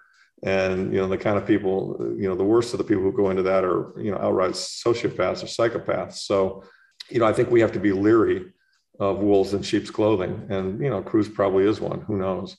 [0.44, 3.12] And, you know, the kind of people, you know, the worst of the people who
[3.12, 6.18] go into that are, you know, outright sociopaths or psychopaths.
[6.18, 6.64] So,
[7.10, 8.54] you know, I think we have to be leery
[9.00, 10.46] of wolves in sheep's clothing.
[10.50, 12.56] And, you know, Cruz probably is one, who knows?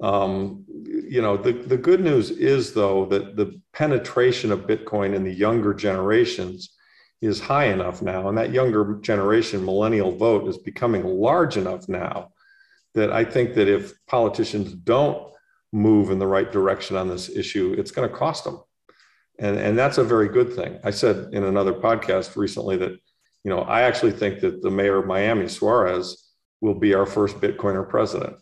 [0.00, 5.24] Um, you know, the, the good news is, though, that the penetration of Bitcoin in
[5.24, 6.76] the younger generations
[7.20, 8.28] is high enough now.
[8.28, 12.30] And that younger generation, millennial vote, is becoming large enough now
[12.94, 15.32] that I think that if politicians don't
[15.72, 18.60] move in the right direction on this issue, it's going to cost them.
[19.38, 20.78] And, and that's a very good thing.
[20.82, 22.98] I said in another podcast recently that
[23.44, 26.30] you know, I actually think that the mayor of Miami, Suarez,
[26.60, 28.36] will be our first Bitcoiner president.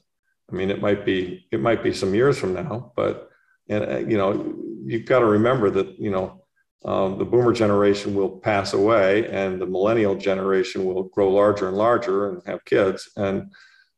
[0.50, 3.30] I mean, it might be it might be some years from now, but
[3.68, 6.37] and uh, you know, you've got to remember that you know
[6.84, 11.76] um, the Boomer generation will pass away, and the Millennial generation will grow larger and
[11.76, 13.52] larger and have kids, and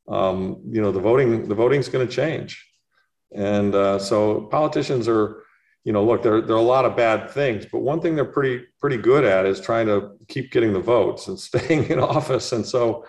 [0.09, 2.66] um, you know, the voting the voting's going to change,
[3.35, 5.43] and uh, so politicians are
[5.85, 8.25] you know, look, there, there are a lot of bad things, but one thing they're
[8.25, 12.53] pretty pretty good at is trying to keep getting the votes and staying in office.
[12.53, 13.05] And so,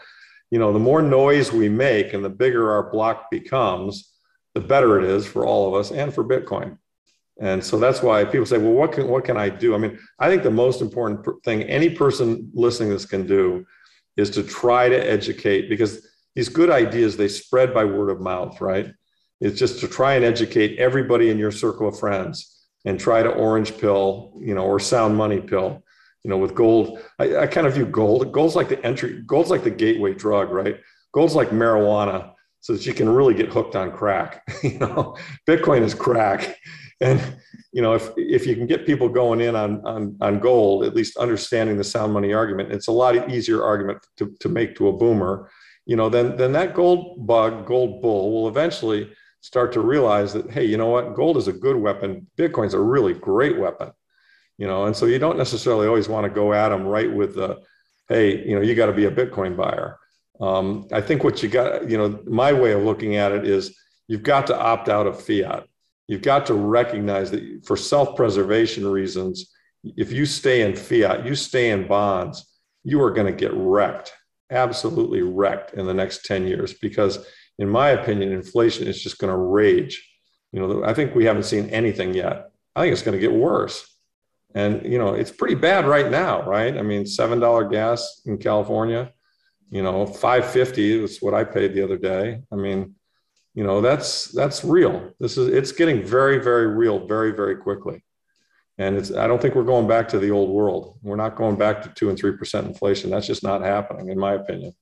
[0.50, 4.14] you know, the more noise we make and the bigger our block becomes,
[4.54, 6.78] the better it is for all of us and for Bitcoin.
[7.42, 9.74] And so that's why people say, well, what can what can I do?
[9.74, 13.66] I mean, I think the most important thing any person listening to this can do
[14.16, 18.62] is to try to educate because these good ideas they spread by word of mouth,
[18.62, 18.94] right?
[19.40, 23.30] It's just to try and educate everybody in your circle of friends and try to
[23.30, 25.84] orange pill, you know, or sound money pill,
[26.24, 27.00] you know, with gold.
[27.18, 28.32] I, I kind of view gold.
[28.32, 29.24] Gold's like the entry.
[29.24, 30.80] Gold's like the gateway drug, right?
[31.12, 34.44] Gold's like marijuana, so that you can really get hooked on crack.
[34.64, 36.58] you know, Bitcoin is crack,
[37.02, 37.22] and
[37.74, 40.96] you know, if if you can get people going in on on on gold, at
[40.96, 44.88] least understanding the sound money argument, it's a lot easier argument to to make to
[44.88, 45.50] a boomer.
[45.86, 49.12] You know, then then that gold bug, gold bull, will eventually
[49.42, 51.16] start to realize that hey you know what?
[51.16, 52.28] Gold is a good weapon.
[52.38, 53.92] Bitcoin's a really great weapon
[54.62, 57.34] you know and so you don't necessarily always want to go at them right with
[57.34, 57.60] the
[58.08, 59.98] hey you know you got to be a bitcoin buyer.
[60.40, 63.76] Um, i think what you got you know my way of looking at it is
[64.08, 65.66] you've got to opt out of fiat
[66.12, 71.72] you've got to recognize that for self-preservation reasons if you stay in fiat you stay
[71.72, 72.46] in bonds
[72.84, 74.14] you are going to get wrecked
[74.52, 77.26] absolutely wrecked in the next 10 years because
[77.62, 80.10] in my opinion, inflation is just going to rage.
[80.52, 82.52] You know, I think we haven't seen anything yet.
[82.76, 83.88] I think it's going to get worse.
[84.56, 86.76] And, you know, it's pretty bad right now, right?
[86.76, 89.14] I mean, $7 gas in California,
[89.70, 92.42] you know, 550 is what I paid the other day.
[92.52, 92.96] I mean,
[93.54, 95.12] you know, that's, that's real.
[95.20, 98.04] This is, it's getting very, very real, very, very quickly.
[98.78, 100.98] And it's, I don't think we're going back to the old world.
[101.02, 103.10] We're not going back to two and 3% inflation.
[103.10, 104.74] That's just not happening, in my opinion.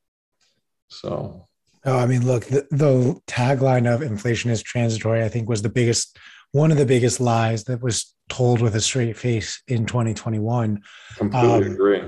[0.87, 1.49] So,
[1.85, 5.69] Oh, I mean, look, the, the tagline of inflation is transitory, I think, was the
[5.69, 6.17] biggest,
[6.51, 10.81] one of the biggest lies that was told with a straight face in 2021.
[11.15, 12.03] Completely um, agree.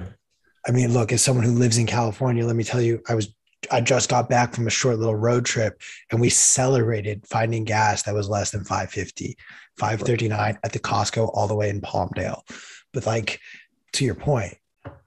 [0.68, 3.34] I mean, look, as someone who lives in California, let me tell you, I was
[3.72, 5.82] I just got back from a short little road trip
[6.12, 9.38] and we celebrated finding gas that was less than 550,
[9.78, 12.42] 539 at the Costco all the way in Palmdale.
[12.94, 13.40] But like
[13.94, 14.56] to your point,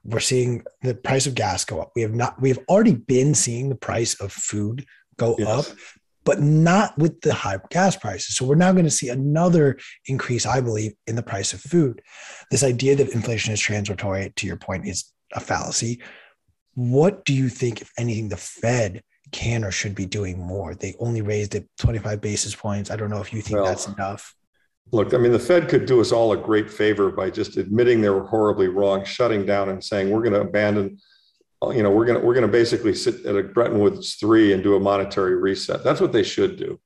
[0.03, 1.91] we're seeing the price of gas go up.
[1.95, 4.85] We have not, we have already been seeing the price of food
[5.17, 5.47] go yes.
[5.47, 5.77] up,
[6.23, 8.35] but not with the high gas prices.
[8.35, 12.01] So we're now going to see another increase, I believe, in the price of food.
[12.51, 16.01] This idea that inflation is transitory, to your point, is a fallacy.
[16.75, 20.75] What do you think, if anything, the Fed can or should be doing more?
[20.75, 22.91] They only raised it 25 basis points.
[22.91, 24.35] I don't know if you think well, that's enough.
[24.91, 28.01] Look, I mean, the Fed could do us all a great favor by just admitting
[28.01, 30.99] they were horribly wrong, shutting down, and saying we're going to abandon.
[31.63, 34.15] Uh, you know, we're going to we're going to basically sit at a Bretton Woods
[34.15, 35.83] three and do a monetary reset.
[35.83, 36.79] That's what they should do.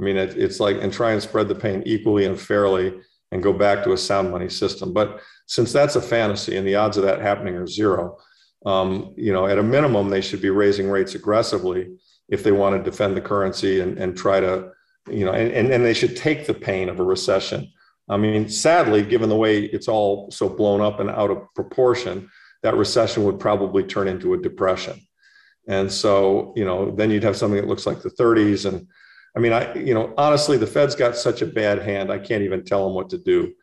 [0.00, 2.94] I mean, it, it's like and try and spread the pain equally and fairly,
[3.30, 4.94] and go back to a sound money system.
[4.94, 8.16] But since that's a fantasy and the odds of that happening are zero,
[8.64, 11.96] um, you know, at a minimum, they should be raising rates aggressively
[12.28, 14.70] if they want to defend the currency and, and try to
[15.10, 17.70] you know, and, and, and they should take the pain of a recession.
[18.08, 22.30] I mean, sadly, given the way it's all so blown up and out of proportion,
[22.62, 25.00] that recession would probably turn into a depression.
[25.68, 28.66] And so, you know, then you'd have something that looks like the 30s.
[28.66, 28.86] And
[29.36, 32.12] I mean, I, you know, honestly, the Fed's got such a bad hand.
[32.12, 33.54] I can't even tell them what to do,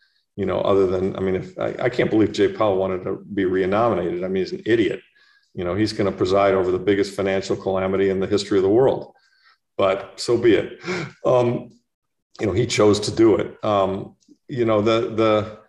[0.42, 3.24] you know, other than, I mean, if I, I can't believe Jay Powell wanted to
[3.34, 4.24] be renominated.
[4.24, 5.02] I mean, he's an idiot.
[5.54, 8.64] You know, he's going to preside over the biggest financial calamity in the history of
[8.64, 9.14] the world
[9.82, 10.80] but so be it.
[11.26, 11.72] Um,
[12.40, 13.58] you know, he chose to do it.
[13.64, 14.16] Um,
[14.48, 15.60] you know, the the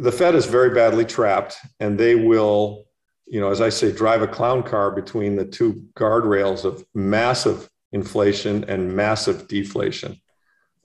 [0.00, 2.86] the Fed is very badly trapped, and they will,
[3.26, 7.68] you know, as I say, drive a clown car between the two guardrails of massive
[7.92, 10.18] inflation and massive deflation,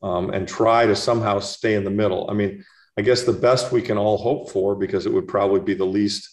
[0.03, 2.29] um, and try to somehow stay in the middle.
[2.29, 2.65] I mean,
[2.97, 5.85] I guess the best we can all hope for, because it would probably be the
[5.85, 6.29] least,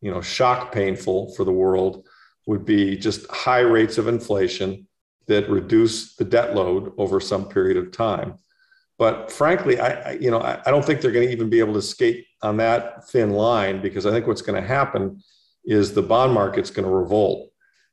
[0.00, 2.06] you know, shock painful for the world,
[2.46, 4.86] would be just high rates of inflation
[5.26, 8.34] that reduce the debt load over some period of time.
[8.98, 11.60] But frankly, I, I you know I, I don't think they're going to even be
[11.60, 15.22] able to skate on that thin line because I think what's going to happen
[15.64, 17.50] is the bond market's going to revolt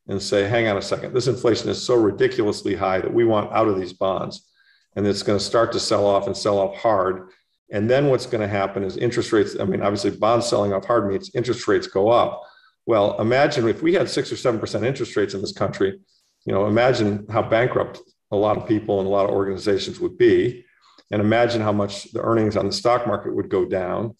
[0.07, 3.51] and say, hang on a second, this inflation is so ridiculously high that we want
[3.53, 4.47] out of these bonds.
[4.95, 7.29] And it's going to start to sell off and sell off hard.
[7.71, 10.85] And then what's going to happen is interest rates, I mean, obviously, bonds selling off
[10.85, 12.41] hard means interest rates go up.
[12.85, 15.99] Well, imagine if we had six or 7% interest rates in this country,
[16.45, 17.99] you know, imagine how bankrupt
[18.31, 20.65] a lot of people and a lot of organizations would be.
[21.11, 24.15] And imagine how much the earnings on the stock market would go down.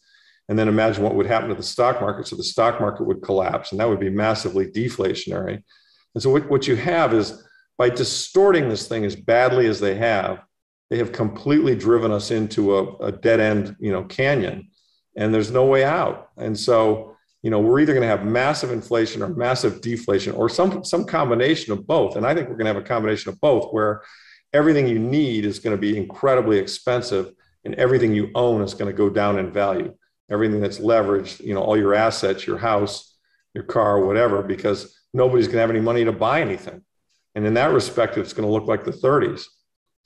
[0.48, 2.28] And then imagine what would happen to the stock market.
[2.28, 5.64] So the stock market would collapse, and that would be massively deflationary.
[6.16, 7.44] And so, what, what you have is
[7.78, 10.40] by distorting this thing as badly as they have,
[10.90, 14.70] they have completely driven us into a, a dead end, you know, canyon,
[15.16, 16.30] and there's no way out.
[16.38, 20.50] And so, you know, we're either going to have massive inflation or massive deflation or
[20.50, 22.16] some some combination of both.
[22.16, 24.02] And I think we're going to have a combination of both where
[24.54, 27.34] everything you need is going to be incredibly expensive
[27.66, 29.94] and everything you own is going to go down in value.
[30.32, 33.16] Everything that's leveraged, you know, all your assets, your house,
[33.54, 36.82] your car, whatever, because nobody's going to have any money to buy anything.
[37.36, 39.46] And in that respect, it's going to look like the 30s.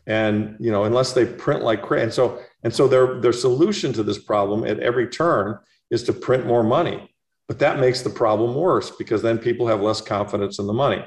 [0.06, 2.04] And you know, unless they print like crazy.
[2.04, 6.14] And so, and so their their solution to this problem at every turn is to
[6.14, 7.14] print more money
[7.48, 11.04] but that makes the problem worse because then people have less confidence in the money.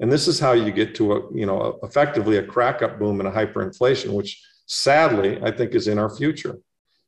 [0.00, 3.20] And this is how you get to a, you know, effectively a crack up boom
[3.20, 6.58] and a hyperinflation, which sadly I think is in our future.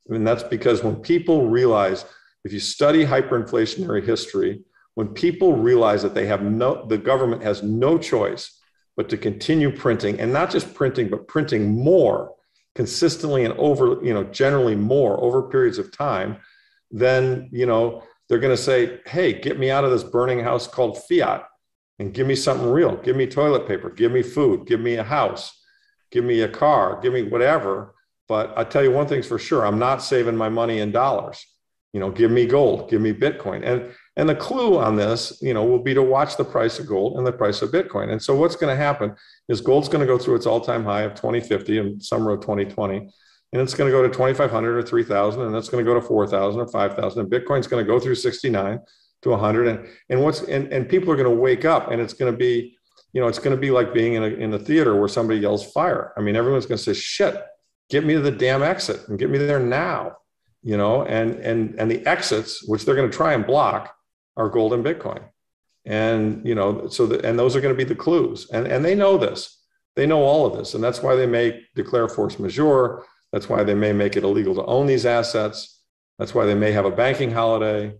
[0.08, 2.04] I mean, that's because when people realize,
[2.44, 4.62] if you study hyperinflationary history,
[4.94, 8.59] when people realize that they have no, the government has no choice
[9.00, 12.34] but to continue printing and not just printing, but printing more
[12.74, 16.36] consistently and over, you know, generally more over periods of time,
[16.90, 20.66] then, you know, they're going to say, hey, get me out of this burning house
[20.66, 21.44] called fiat
[21.98, 22.94] and give me something real.
[22.96, 25.58] Give me toilet paper, give me food, give me a house,
[26.10, 27.94] give me a car, give me whatever.
[28.28, 31.42] But I tell you one thing's for sure, I'm not saving my money in dollars.
[31.94, 33.66] You know, give me gold, give me Bitcoin.
[33.66, 36.86] And and the clue on this, you know, will be to watch the price of
[36.86, 38.10] gold and the price of Bitcoin.
[38.10, 39.14] And so what's going to happen
[39.48, 43.08] is gold's going to go through its all-time high of 2050 in summer of 2020
[43.52, 46.06] and it's going to go to 2500 or 3000 and that's going to go to
[46.06, 48.78] 4000 or 5000 and bitcoin's going to go through 69
[49.22, 52.14] to 100 and and what's and, and people are going to wake up and it's
[52.14, 52.76] going to be
[53.12, 55.40] you know it's going to be like being in a in a theater where somebody
[55.40, 56.12] yells fire.
[56.16, 57.42] I mean everyone's going to say shit
[57.90, 60.16] get me to the damn exit and get me there now
[60.62, 61.04] you know?
[61.04, 63.94] And and and the exits which they're going to try and block
[64.40, 65.22] are gold and bitcoin
[65.84, 68.84] and you know so the, and those are going to be the clues and and
[68.84, 69.40] they know this
[69.96, 73.62] they know all of this and that's why they may declare force majeure that's why
[73.62, 75.82] they may make it illegal to own these assets.
[76.18, 77.94] That's why they may have a banking holiday.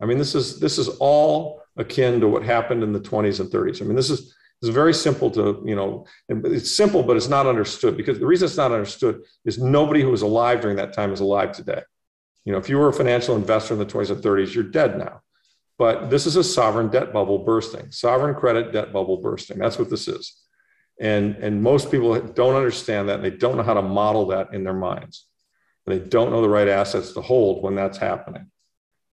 [0.00, 3.50] I mean, this is this is all akin to what happened in the 20s and
[3.50, 3.82] 30s.
[3.82, 7.46] I mean, this is it's very simple to, you know, it's simple, but it's not
[7.46, 11.12] understood because the reason it's not understood is nobody who was alive during that time
[11.12, 11.82] is alive today.
[12.46, 14.96] You know, if you were a financial investor in the 20s and 30s, you're dead
[14.96, 15.20] now.
[15.78, 19.58] But this is a sovereign debt bubble bursting, sovereign credit debt bubble bursting.
[19.58, 20.34] That's what this is.
[20.98, 23.16] And, and most people don't understand that.
[23.16, 25.26] And they don't know how to model that in their minds.
[25.86, 28.50] They don't know the right assets to hold when that's happening.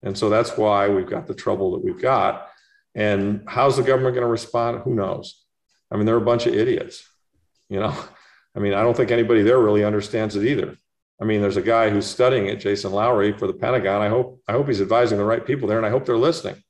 [0.01, 2.47] And so that's why we've got the trouble that we've got.
[2.95, 4.82] And how's the government going to respond?
[4.84, 5.43] Who knows?
[5.91, 7.07] I mean, they're a bunch of idiots.
[7.70, 7.95] You know,
[8.55, 10.78] I mean, I don't think anybody there really understands it either.
[11.24, 14.01] I mean, there's a guy who's studying it, Jason Lowery for the Pentagon.
[14.01, 16.61] I hope I hope he's advising the right people there, and I hope they're listening,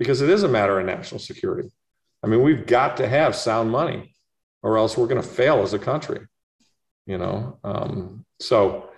[0.00, 1.70] because it is a matter of national security.
[2.20, 4.16] I mean, we've got to have sound money,
[4.64, 6.26] or else we're going to fail as a country.
[7.06, 8.90] You know, um, so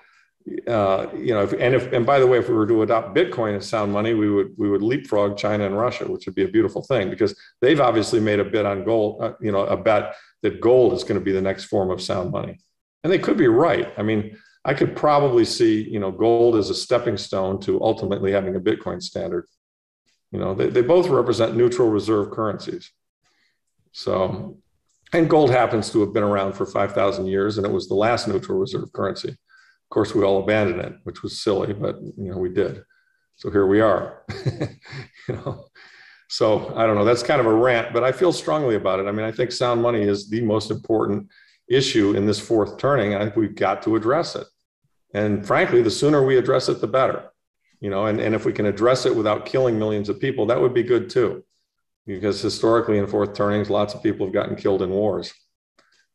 [0.67, 3.15] uh, you know, if, and if and by the way, if we were to adopt
[3.15, 6.45] Bitcoin as sound money, we would we would leapfrog China and Russia, which would be
[6.45, 9.23] a beautiful thing because they've obviously made a bet on gold.
[9.23, 12.01] Uh, you know, a bet that gold is going to be the next form of
[12.01, 12.59] sound money,
[13.05, 13.93] and they could be right.
[13.99, 18.33] I mean I could probably see, you know, gold as a stepping stone to ultimately
[18.33, 19.47] having a Bitcoin standard.
[20.31, 22.93] You know, they, they both represent neutral reserve currencies.
[23.91, 24.59] So,
[25.13, 28.29] and gold happens to have been around for 5,000 years, and it was the last
[28.29, 29.31] neutral reserve currency.
[29.31, 32.83] Of course, we all abandoned it, which was silly, but you know, we did.
[33.37, 34.25] So here we are.
[34.47, 35.67] you know,
[36.29, 37.05] so I don't know.
[37.05, 39.07] That's kind of a rant, but I feel strongly about it.
[39.07, 41.29] I mean, I think sound money is the most important
[41.69, 43.15] issue in this fourth turning.
[43.15, 44.47] I think we've got to address it.
[45.15, 47.31] And frankly, the sooner we address it, the better.
[47.81, 50.61] You know, and, and if we can address it without killing millions of people, that
[50.61, 51.45] would be good too.
[52.07, 55.33] Because historically in fourth turnings, lots of people have gotten killed in wars.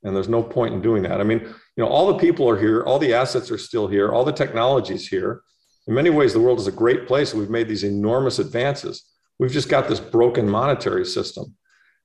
[0.03, 1.19] And there's no point in doing that.
[1.19, 4.11] I mean, you know, all the people are here, all the assets are still here,
[4.11, 5.41] all the technology's here.
[5.87, 7.33] In many ways, the world is a great place.
[7.33, 9.03] We've made these enormous advances.
[9.39, 11.55] We've just got this broken monetary system.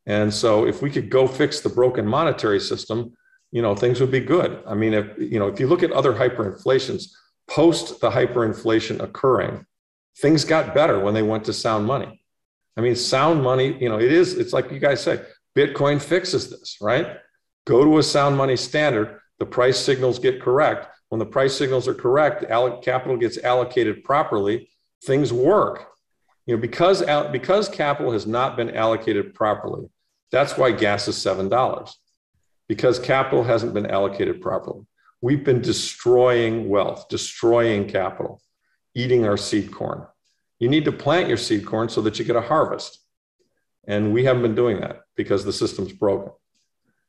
[0.07, 3.17] And so if we could go fix the broken monetary system,
[3.53, 4.63] you know, things would be good.
[4.67, 7.13] I mean, if you know, if you look at other hyperinflations
[7.49, 9.67] post the hyperinflation occurring,
[10.19, 12.25] things got better when they went to sound money.
[12.77, 15.21] I mean, sound money, you know, it is, it's like you guys say,
[15.55, 17.19] Bitcoin fixes this, right?
[17.67, 20.89] Go to a sound money standard, the price signals get correct.
[21.11, 22.45] When the price signals are correct,
[22.83, 24.71] capital gets allocated properly,
[25.05, 25.89] things work.
[26.47, 29.91] You know, because, because capital has not been allocated properly,
[30.31, 31.95] that's why gas is $7
[32.73, 34.81] because capital hasn't been allocated properly.
[35.21, 38.41] We've been destroying wealth, destroying capital,
[38.95, 40.07] eating our seed corn.
[40.59, 42.99] You need to plant your seed corn so that you get a harvest.
[43.87, 46.33] And we haven't been doing that because the system's broken.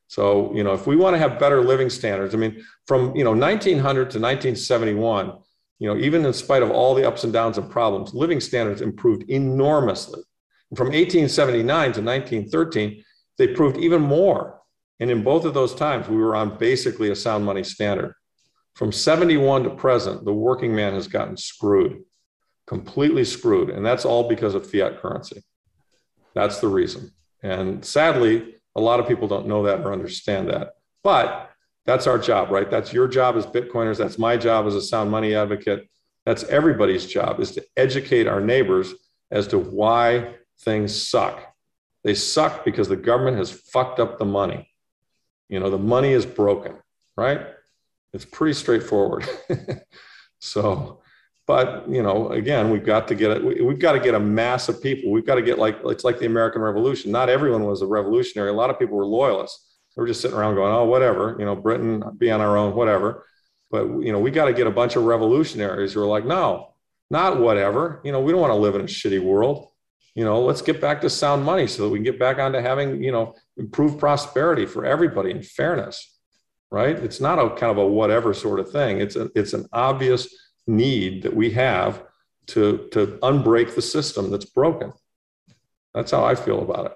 [0.07, 3.23] So, you know, if we want to have better living standards, I mean, from, you
[3.23, 3.79] know, 1900
[4.11, 5.37] to 1971,
[5.79, 8.81] you know, even in spite of all the ups and downs and problems, living standards
[8.81, 10.23] improved enormously.
[10.75, 13.01] From 1879 to 1913,
[13.37, 14.59] they proved even more.
[14.99, 18.13] And in both of those times, we were on basically a sound money standard.
[18.75, 22.03] From 71 to present, the working man has gotten screwed,
[22.67, 23.69] completely screwed.
[23.69, 25.43] And that's all because of fiat currency.
[26.33, 27.11] That's the reason.
[27.43, 30.75] And sadly, a lot of people don't know that or understand that.
[31.03, 31.51] But
[31.85, 32.69] that's our job, right?
[32.69, 33.97] That's your job as Bitcoiners.
[33.97, 35.87] That's my job as a sound money advocate.
[36.25, 38.93] That's everybody's job is to educate our neighbors
[39.29, 41.53] as to why things suck.
[42.03, 44.69] They suck because the government has fucked up the money.
[45.53, 46.73] You know, the money is broken,
[47.15, 47.45] right?
[48.11, 49.29] It's pretty straightforward.
[50.39, 51.03] so,
[51.45, 53.63] but you know, again, we've got to get it.
[53.63, 55.11] We've got to get a mass of people.
[55.11, 57.11] We've got to get like it's like the American Revolution.
[57.11, 58.49] Not everyone was a revolutionary.
[58.49, 59.77] A lot of people were loyalists.
[59.95, 62.73] They were just sitting around going, "Oh, whatever." You know, Britain, be on our own,
[62.73, 63.27] whatever.
[63.69, 66.73] But you know, we got to get a bunch of revolutionaries who are like, "No,
[67.11, 69.69] not whatever." You know, we don't want to live in a shitty world
[70.15, 72.59] you know let's get back to sound money so that we can get back onto
[72.59, 76.19] having you know improved prosperity for everybody and fairness
[76.71, 79.67] right it's not a kind of a whatever sort of thing it's a, it's an
[79.73, 80.27] obvious
[80.67, 82.03] need that we have
[82.47, 84.91] to to unbreak the system that's broken
[85.93, 86.93] that's how i feel about it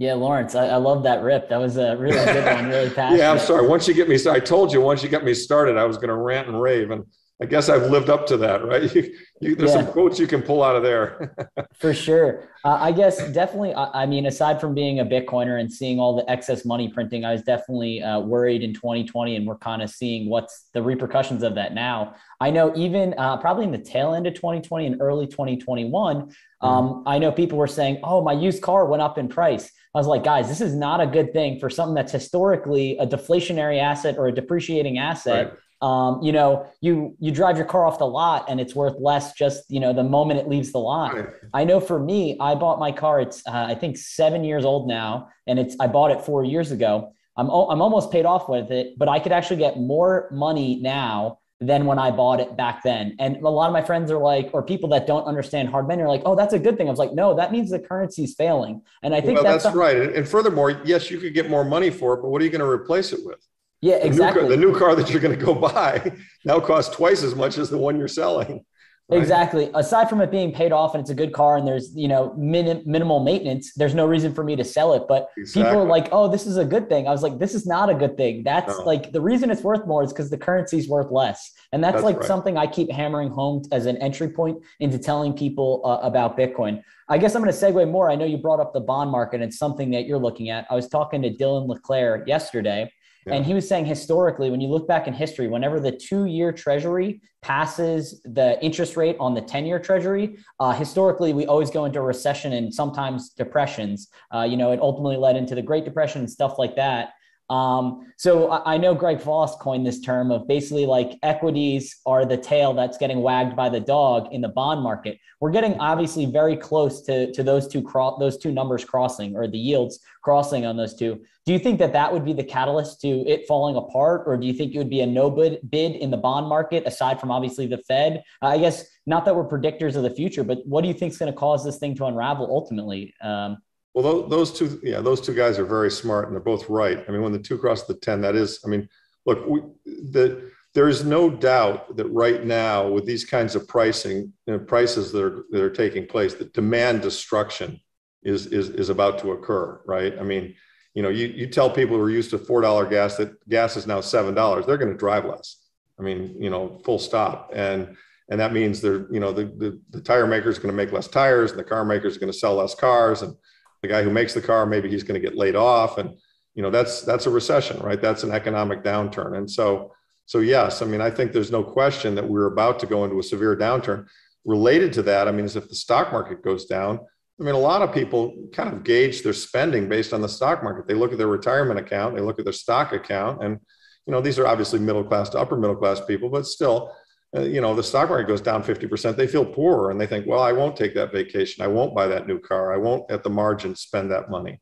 [0.00, 1.50] yeah, Lawrence, I, I love that rip.
[1.50, 3.18] That was a really good one, really passionate.
[3.18, 3.68] yeah, I'm sorry.
[3.68, 6.08] Once you get me I told you once you got me started, I was going
[6.08, 7.04] to rant and rave, and
[7.42, 8.80] I guess I've lived up to that, right?
[9.00, 9.84] You, you, there's yeah.
[9.84, 11.34] some quotes you can pull out of there.
[11.78, 12.50] For sure.
[12.62, 13.72] Uh, I guess definitely.
[13.72, 17.24] I, I, mean, aside from being a Bitcoiner and seeing all the excess money printing,
[17.24, 21.42] I was definitely uh, worried in 2020, and we're kind of seeing what's the repercussions
[21.42, 22.14] of that now.
[22.40, 26.66] I know even uh, probably in the tail end of 2020 and early 2021, mm-hmm.
[26.66, 29.98] um, I know people were saying, "Oh, my used car went up in price." I
[29.98, 33.80] was like, guys, this is not a good thing for something that's historically a deflationary
[33.80, 35.48] asset or a depreciating asset.
[35.48, 38.96] Right um, you know, you you drive your car off the lot and it's worth
[38.98, 41.14] less just you know the moment it leaves the lot.
[41.14, 41.28] Right.
[41.54, 43.20] I know for me, I bought my car.
[43.20, 46.70] It's uh, I think seven years old now, and it's I bought it four years
[46.70, 47.12] ago.
[47.36, 51.38] I'm I'm almost paid off with it, but I could actually get more money now
[51.62, 53.14] than when I bought it back then.
[53.18, 56.02] And a lot of my friends are like, or people that don't understand hard money
[56.02, 56.86] are like, oh, that's a good thing.
[56.86, 58.80] I was like, no, that means the currency is failing.
[59.02, 60.14] And I think well, that's, that's right.
[60.14, 62.60] And furthermore, yes, you could get more money for it, but what are you going
[62.60, 63.46] to replace it with?
[63.82, 64.46] Yeah, exactly.
[64.48, 66.12] The new, car, the new car that you're going to go buy
[66.44, 68.64] now costs twice as much as the one you're selling.
[69.10, 69.18] Right?
[69.18, 69.70] Exactly.
[69.74, 72.32] Aside from it being paid off and it's a good car and there's, you know,
[72.38, 75.04] min- minimal maintenance, there's no reason for me to sell it.
[75.08, 75.64] But exactly.
[75.64, 77.08] people are like, oh, this is a good thing.
[77.08, 78.44] I was like, this is not a good thing.
[78.44, 78.84] That's no.
[78.84, 81.50] like the reason it's worth more is because the currency is worth less.
[81.72, 82.26] And that's, that's like right.
[82.26, 86.82] something I keep hammering home as an entry point into telling people uh, about Bitcoin.
[87.08, 88.10] I guess I'm going to segue more.
[88.10, 89.40] I know you brought up the bond market.
[89.40, 90.66] It's something that you're looking at.
[90.70, 92.92] I was talking to Dylan LeClaire yesterday
[93.26, 96.52] And he was saying historically, when you look back in history, whenever the two year
[96.52, 101.84] treasury passes the interest rate on the 10 year treasury, uh, historically, we always go
[101.84, 104.08] into recession and sometimes depressions.
[104.34, 107.10] Uh, you know, it ultimately led into the Great Depression and stuff like that.
[107.50, 112.24] Um, so I, I know Greg Foss coined this term of basically like equities are
[112.24, 115.18] the tail that's getting wagged by the dog in the bond market.
[115.40, 119.48] We're getting obviously very close to, to those two cro- those two numbers crossing or
[119.48, 121.20] the yields crossing on those two.
[121.46, 124.46] Do you think that that would be the catalyst to it falling apart, or do
[124.46, 127.30] you think it would be a no bid bid in the bond market aside from
[127.30, 128.22] obviously the Fed?
[128.42, 131.18] I guess not that we're predictors of the future, but what do you think is
[131.18, 133.14] going to cause this thing to unravel ultimately?
[133.22, 133.58] Um,
[133.94, 137.04] well, those two, yeah, those two guys are very smart, and they're both right.
[137.08, 138.88] I mean, when the two cross the ten, that is, I mean,
[139.26, 144.32] look, we, the there is no doubt that right now, with these kinds of pricing
[144.46, 147.80] you know, prices that are that are taking place, that demand destruction
[148.22, 149.80] is is is about to occur.
[149.86, 150.18] Right?
[150.18, 150.54] I mean,
[150.94, 153.76] you know, you you tell people who are used to four dollar gas that gas
[153.76, 155.56] is now seven dollars, they're going to drive less.
[155.98, 157.96] I mean, you know, full stop, and
[158.30, 160.92] and that means they're, you know, the the, the tire maker is going to make
[160.92, 163.34] less tires, and the car maker is going to sell less cars, and
[163.82, 166.14] the guy who makes the car maybe he's going to get laid off and
[166.54, 169.92] you know that's that's a recession right that's an economic downturn and so
[170.26, 173.18] so yes i mean i think there's no question that we're about to go into
[173.18, 174.06] a severe downturn
[174.44, 177.00] related to that i mean is if the stock market goes down
[177.40, 180.62] i mean a lot of people kind of gauge their spending based on the stock
[180.62, 180.86] market.
[180.86, 183.58] They look at their retirement account they look at their stock account and
[184.06, 186.94] you know these are obviously middle class to upper middle class people but still
[187.36, 190.26] uh, you know the stock market goes down 50% they feel poorer and they think
[190.26, 193.22] well i won't take that vacation i won't buy that new car i won't at
[193.22, 194.60] the margin spend that money.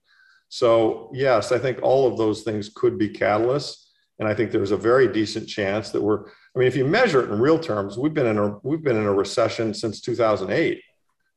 [0.49, 3.87] So yes i think all of those things could be catalysts
[4.19, 7.23] and i think there's a very decent chance that we're i mean if you measure
[7.23, 10.81] it in real terms we've been in a we've been in a recession since 2008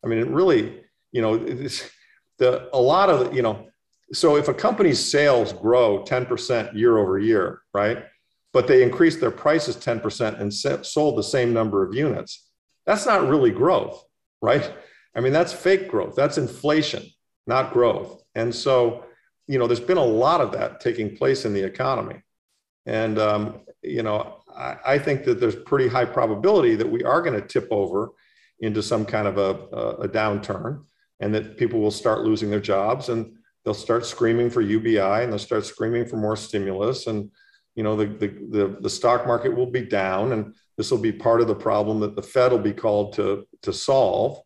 [0.04, 0.82] i mean it really
[1.12, 1.38] you know
[2.38, 3.68] the a lot of you know
[4.14, 8.04] so if a company's sales grow 10% year over year right
[8.54, 10.54] but they increased their prices 10% and
[10.86, 12.50] sold the same number of units.
[12.86, 14.04] That's not really growth,
[14.42, 14.74] right?
[15.16, 16.16] I mean, that's fake growth.
[16.16, 17.06] That's inflation,
[17.48, 18.24] not growth.
[18.36, 19.06] And so,
[19.48, 22.22] you know, there's been a lot of that taking place in the economy.
[22.86, 27.22] And, um, you know, I, I, think that there's pretty high probability that we are
[27.22, 28.10] going to tip over
[28.60, 30.84] into some kind of a, a, a downturn
[31.22, 35.32] and that people will start losing their jobs and they'll start screaming for UBI and
[35.32, 37.08] they'll start screaming for more stimulus.
[37.08, 37.32] And,
[37.76, 41.12] you know, the, the, the, the stock market will be down and this will be
[41.12, 44.42] part of the problem that the Fed will be called to, to solve.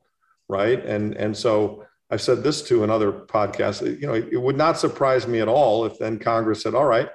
[0.47, 0.85] Right.
[0.85, 3.99] And, and so I've said this to another podcast.
[3.99, 7.09] you know, it would not surprise me at all if then Congress said, all right,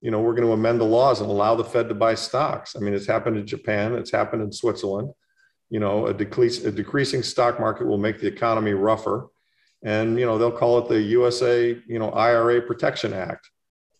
[0.00, 2.74] you know, we're going to amend the laws and allow the Fed to buy stocks.
[2.74, 5.12] I mean, it's happened in Japan, it's happened in Switzerland.
[5.70, 9.28] You know, a, decrease, a decreasing stock market will make the economy rougher.
[9.82, 13.48] And, you know, they'll call it the USA, you know, IRA Protection Act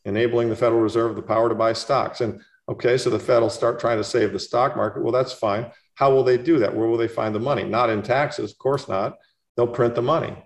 [0.04, 2.20] enabling the Federal Reserve the power to buy stocks.
[2.20, 5.02] And okay, so the Fed will start trying to save the stock market.
[5.02, 5.70] Well, that's fine.
[5.94, 6.74] How will they do that?
[6.74, 7.64] Where will they find the money?
[7.64, 9.18] Not in taxes, of course not.
[9.56, 10.36] They'll print the money.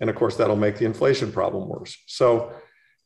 [0.00, 1.96] And of course, that'll make the inflation problem worse.
[2.06, 2.52] So,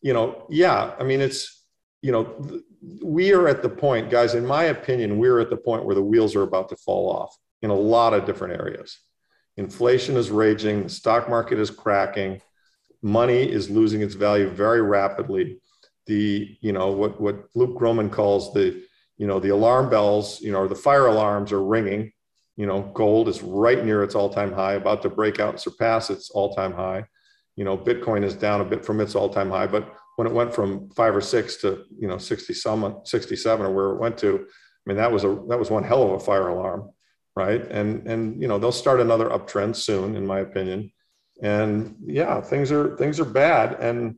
[0.01, 1.65] you know, yeah, I mean, it's,
[2.01, 2.63] you know,
[3.03, 6.03] we are at the point, guys, in my opinion, we're at the point where the
[6.03, 7.37] wheels are about to fall off
[7.67, 8.99] in a lot of different areas.
[9.57, 12.41] Inflation is raging, the stock market is cracking,
[13.03, 15.59] money is losing its value very rapidly
[16.07, 18.83] the you know what what Luke Gromen calls the
[19.19, 22.13] you know the alarm bells you know or the fire alarms are ringing.
[22.57, 26.09] You know, gold is right near its all-time high, about to break out and surpass
[26.09, 27.05] its all-time high.
[27.55, 30.55] You know, Bitcoin is down a bit from its all-time high, but when it went
[30.55, 34.47] from five or six to you know 60 some 67 or where it went to,
[34.47, 36.91] I mean that was a that was one hell of a fire alarm,
[37.37, 37.63] right?
[37.71, 40.91] And and you know they'll start another uptrend soon, in my opinion.
[41.43, 44.17] And yeah, things are things are bad, and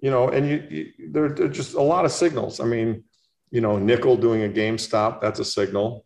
[0.00, 2.60] you know, and you, you there, there are just a lot of signals.
[2.60, 3.04] I mean,
[3.50, 6.04] you know, nickel doing a GameStop, that's a signal.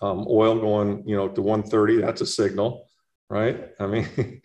[0.00, 2.88] Um, oil going, you know, to 130, that's a signal,
[3.30, 3.70] right?
[3.78, 4.08] I mean,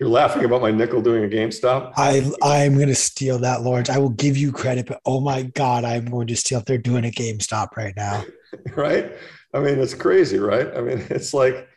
[0.00, 1.92] you're laughing about my nickel doing a GameStop.
[1.96, 3.90] I I'm going to steal that, Lawrence.
[3.90, 6.78] I will give you credit, but oh my God, I'm going to steal if they're
[6.78, 8.24] doing a GameStop right now.
[8.76, 9.12] right?
[9.54, 10.68] I mean, it's crazy, right?
[10.74, 11.68] I mean, it's like,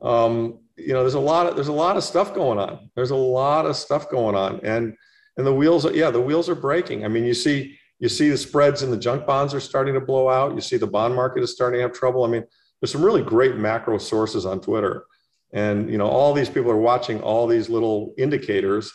[0.00, 2.90] um, you know, there's a lot of there's a lot of stuff going on.
[2.94, 4.96] There's a lot of stuff going on, and
[5.36, 7.04] and the wheels, are, yeah, the wheels are breaking.
[7.04, 10.00] I mean, you see you see the spreads in the junk bonds are starting to
[10.00, 10.54] blow out.
[10.54, 12.24] You see the bond market is starting to have trouble.
[12.24, 12.44] I mean,
[12.80, 15.04] there's some really great macro sources on Twitter,
[15.52, 18.92] and you know, all these people are watching all these little indicators,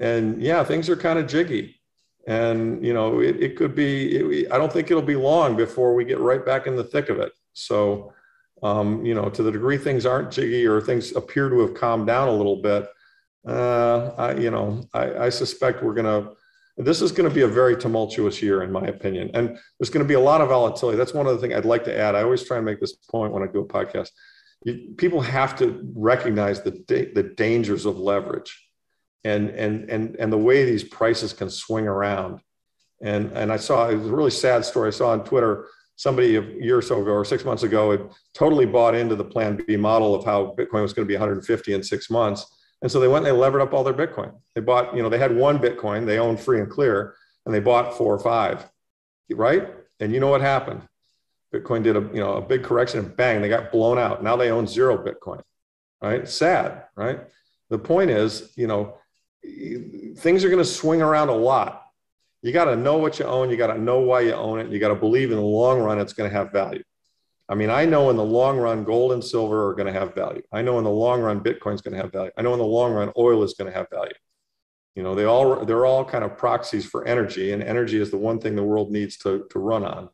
[0.00, 1.80] and yeah, things are kind of jiggy.
[2.26, 4.16] And you know, it, it could be.
[4.16, 7.08] It, I don't think it'll be long before we get right back in the thick
[7.08, 7.32] of it.
[7.54, 8.12] So
[8.64, 12.06] um, you know, to the degree things aren't jiggy or things appear to have calmed
[12.06, 12.88] down a little bit,
[13.46, 16.32] uh, I, you know, I, I suspect we're going to,
[16.78, 19.30] this is going to be a very tumultuous year, in my opinion.
[19.34, 20.96] And there's going to be a lot of volatility.
[20.96, 22.14] That's one of the things I'd like to add.
[22.14, 24.08] I always try and make this point when I do a podcast.
[24.64, 28.66] You, people have to recognize the, da- the dangers of leverage
[29.24, 32.40] and, and, and, and the way these prices can swing around.
[33.02, 36.36] And, and I saw, it was a really sad story I saw on Twitter somebody
[36.36, 39.78] a year or so ago or six months ago had totally bought into the PlanB
[39.78, 42.46] model of how Bitcoin was going to be 150 in six months.
[42.82, 44.32] And so they went and they levered up all their Bitcoin.
[44.54, 47.14] They bought, you know, they had one Bitcoin, they owned free and clear,
[47.46, 48.68] and they bought four or five,
[49.32, 49.72] right?
[50.00, 50.82] And you know what happened?
[51.54, 54.22] Bitcoin did a, you know, a big correction and bang, they got blown out.
[54.22, 55.40] Now they own zero Bitcoin,
[56.02, 56.28] right?
[56.28, 57.20] Sad, right?
[57.70, 58.98] The point is, you know,
[60.16, 61.83] things are going to swing around a lot
[62.44, 63.48] you got to know what you own.
[63.48, 64.68] You got to know why you own it.
[64.68, 66.82] You got to believe in the long run it's going to have value.
[67.48, 70.14] I mean, I know in the long run, gold and silver are going to have
[70.14, 70.42] value.
[70.52, 72.32] I know in the long run, Bitcoin's going to have value.
[72.36, 74.12] I know in the long run, oil is going to have value.
[74.94, 78.18] You know, they all they're all kind of proxies for energy, and energy is the
[78.18, 80.10] one thing the world needs to, to run on.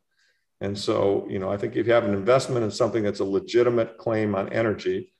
[0.60, 3.24] And so, you know, I think if you have an investment in something that's a
[3.24, 5.12] legitimate claim on energy,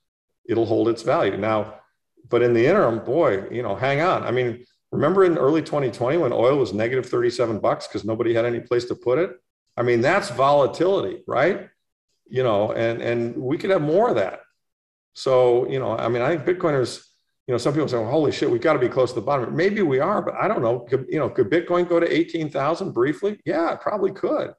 [0.49, 1.37] it'll hold its value.
[1.37, 1.81] Now,
[2.29, 4.23] but in the interim, boy, you know, hang on.
[4.23, 8.45] I mean, Remember in early 2020 when oil was negative 37 bucks because nobody had
[8.45, 9.31] any place to put it?
[9.77, 11.69] I mean, that's volatility, right?
[12.29, 14.41] You know, and and we could have more of that.
[15.15, 17.05] So, you know, I mean, I think Bitcoiners,
[17.47, 19.27] you know, some people say, well, holy shit, we've got to be close to the
[19.27, 19.55] bottom.
[19.55, 20.81] Maybe we are, but I don't know.
[20.81, 23.41] Could, you know, could Bitcoin go to 18,000 briefly?
[23.45, 24.55] Yeah, it probably could.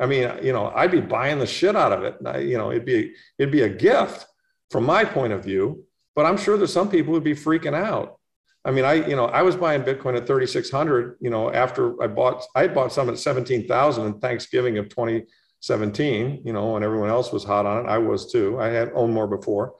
[0.00, 2.16] I mean, you know, I'd be buying the shit out of it.
[2.24, 4.26] I, you know, it'd be it'd be a gift
[4.70, 8.17] from my point of view, but I'm sure there's some people who'd be freaking out.
[8.68, 12.06] I mean, I, you know, I was buying Bitcoin at 3,600, you know, after I
[12.06, 17.08] bought, I had bought some at 17,000 in Thanksgiving of 2017, you know, when everyone
[17.08, 17.88] else was hot on it.
[17.88, 18.60] I was too.
[18.60, 19.72] I had owned more before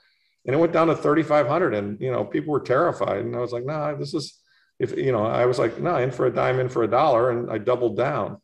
[0.47, 3.19] and it went down to 3,500 and, you know, people were terrified.
[3.19, 4.41] And I was like, nah, this is,
[4.79, 7.31] if, you know, I was like, nah, in for a dime, in for a dollar.
[7.31, 8.39] And I doubled down.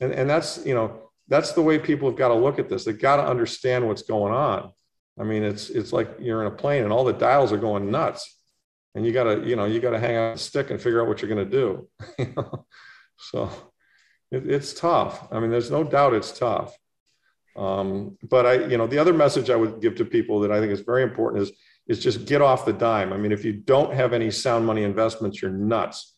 [0.00, 2.86] And, and that's, you know, that's the way people have got to look at this.
[2.86, 4.72] They've got to understand what's going on.
[5.20, 7.90] I mean, it's, it's like you're in a plane and all the dials are going
[7.90, 8.38] nuts
[8.94, 11.00] and you got to you know you got to hang out a stick and figure
[11.00, 11.88] out what you're to do.
[13.30, 13.50] So
[14.30, 15.28] it, it's tough.
[15.30, 16.76] I mean there's no doubt it's tough.
[17.54, 20.58] Um, but i you know the other message i would give to people that i
[20.58, 21.52] think is very important is
[21.86, 23.12] is just get off the dime.
[23.12, 26.14] I mean if you don't have any sound money investments you're nuts.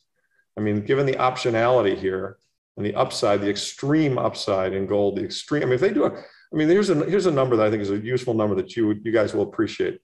[0.57, 2.39] I mean given the optionality here
[2.77, 6.05] and the upside the extreme upside in gold the extreme i mean if they do
[6.05, 8.55] a i mean here's a here's a number that i think is a useful number
[8.55, 10.01] that you you guys will appreciate.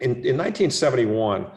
[0.00, 1.50] In, in 1971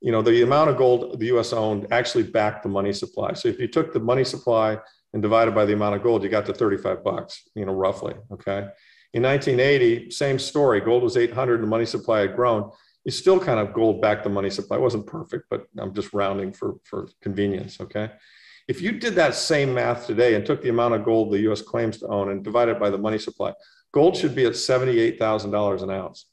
[0.00, 3.34] you know, the amount of gold the US owned actually backed the money supply.
[3.34, 4.78] So if you took the money supply
[5.12, 8.14] and divided by the amount of gold, you got to 35 bucks, you know, roughly.
[8.32, 8.68] Okay.
[9.12, 10.80] In 1980, same story.
[10.80, 12.70] Gold was 800 and the money supply had grown.
[13.04, 14.76] You still kind of gold backed the money supply.
[14.76, 17.80] It wasn't perfect, but I'm just rounding for, for convenience.
[17.80, 18.10] Okay.
[18.68, 21.60] If you did that same math today and took the amount of gold the US
[21.60, 23.52] claims to own and divided by the money supply,
[23.92, 26.26] gold should be at $78,000 an ounce.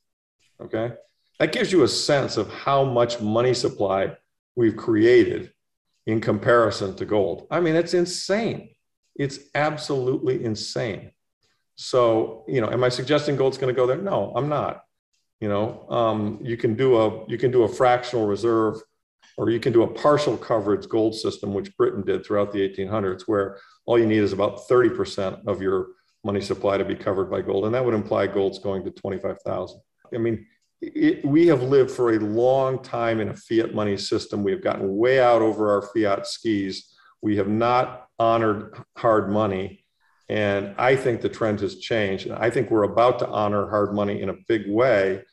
[0.62, 0.92] Okay
[1.40, 4.16] that gives you a sense of how much money supply
[4.56, 5.52] we've created
[6.06, 7.48] in comparison to gold.
[7.52, 8.70] I mean, it's insane.
[9.16, 11.12] It's absolutely insane.
[11.76, 13.98] So, you know, am I suggesting gold's going to go there?
[13.98, 14.84] No, I'm not.
[15.40, 18.82] You know, um, you can do a you can do a fractional reserve,
[19.38, 23.24] or you can do a partial coverage gold system, which Britain did throughout the 1800s,
[23.28, 25.90] where all you need is about 30% of your
[26.24, 29.80] money supply to be covered by gold, and that would imply gold's going to 25,000.
[30.14, 30.48] I mean,
[30.82, 34.44] it, we have lived for a long time in a fiat money system.
[34.44, 36.94] We have gotten way out over our fiat skis.
[37.22, 39.84] We have not honored hard money.
[40.30, 42.28] And I think the trend has changed.
[42.28, 45.24] And I think we're about to honor hard money in a big way.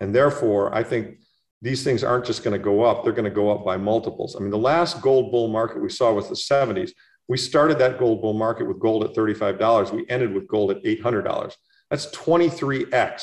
[0.00, 1.18] And therefore, I think
[1.60, 4.36] these things aren't just going to go up, they're going to go up by multiples.
[4.36, 6.90] I mean, the last gold bull market we saw was the 70s.
[7.26, 9.92] We started that gold bull market with gold at $35.
[9.92, 11.52] We ended with gold at $800.
[11.90, 13.22] That's 23x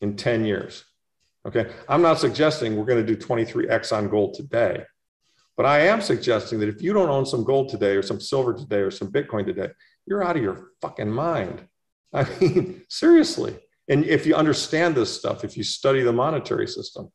[0.00, 0.84] in 10 years.
[1.46, 1.70] Okay.
[1.88, 4.84] I'm not suggesting we're going to do 23x on gold today,
[5.56, 8.52] but I am suggesting that if you don't own some gold today or some silver
[8.52, 9.68] today or some Bitcoin today,
[10.06, 11.66] you're out of your fucking mind.
[12.12, 13.58] I mean, seriously.
[13.88, 17.10] And if you understand this stuff, if you study the monetary system,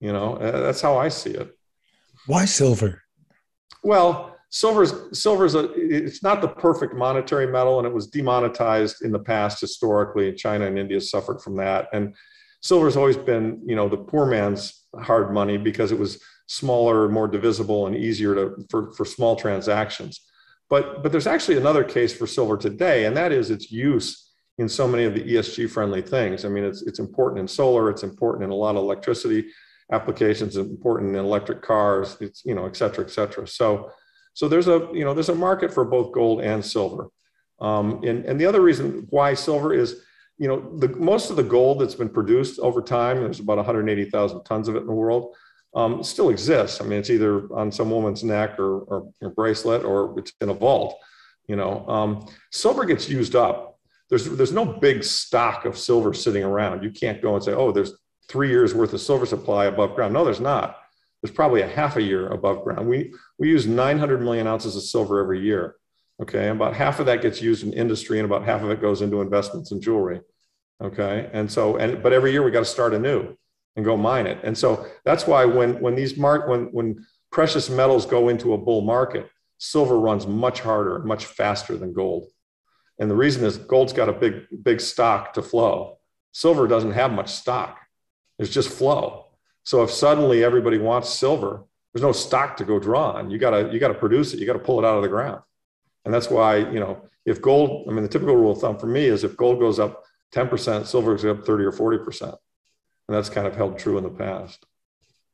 [0.00, 1.56] you know, uh, that's how I see it.
[2.26, 3.02] Why silver?
[3.84, 9.12] Well, silver's silver's a it's not the perfect monetary metal, and it was demonetized in
[9.12, 10.32] the past historically.
[10.32, 12.14] China and India suffered from that, and
[12.62, 17.28] silver's always been, you know, the poor man's hard money because it was smaller, more
[17.28, 20.20] divisible, and easier to for, for small transactions.
[20.70, 24.68] But but there's actually another case for silver today, and that is its use in
[24.68, 26.44] so many of the ESG friendly things.
[26.44, 29.48] I mean, it's it's important in solar, it's important in a lot of electricity
[29.90, 33.46] applications, important in electric cars, it's you know, et cetera, et cetera.
[33.46, 33.90] So
[34.34, 37.08] so there's a you know there's a market for both gold and silver.
[37.60, 40.02] Um, and, and the other reason why silver is,
[40.38, 44.44] you know, the most of the gold that's been produced over time, there's about 180,000
[44.44, 45.34] tons of it in the world,
[45.74, 46.80] um, still exists.
[46.80, 50.48] I mean, it's either on some woman's neck or, or, or bracelet or it's in
[50.48, 50.98] a vault.
[51.48, 53.72] You know, um, silver gets used up
[54.12, 56.82] there's there's no big stock of silver sitting around.
[56.82, 57.94] You can't go and say, oh, there's
[58.28, 60.12] three years worth of silver supply above ground.
[60.12, 60.76] No, there's not.
[61.22, 62.86] There's probably a half a year above ground.
[62.86, 65.76] We we use 900 million ounces of silver every year.
[66.20, 69.02] Okay, about half of that gets used in industry, and about half of it goes
[69.02, 70.20] into investments in jewelry.
[70.82, 73.36] Okay, and so and but every year we got to start anew
[73.76, 74.38] and go mine it.
[74.42, 78.58] And so that's why when when these mark when when precious metals go into a
[78.58, 82.28] bull market, silver runs much harder much faster than gold.
[82.98, 85.98] And the reason is gold's got a big, big stock to flow.
[86.32, 87.78] Silver doesn't have much stock.
[88.38, 89.26] There's just flow.
[89.64, 93.30] So if suddenly everybody wants silver, there's no stock to go draw on.
[93.30, 94.40] You gotta, you gotta produce it.
[94.40, 95.42] You gotta pull it out of the ground.
[96.04, 98.86] And that's why, you know, if gold, I mean, the typical rule of thumb for
[98.86, 100.02] me is if gold goes up
[100.34, 102.22] 10%, silver goes up 30 or 40%.
[102.22, 102.36] And
[103.08, 104.64] that's kind of held true in the past.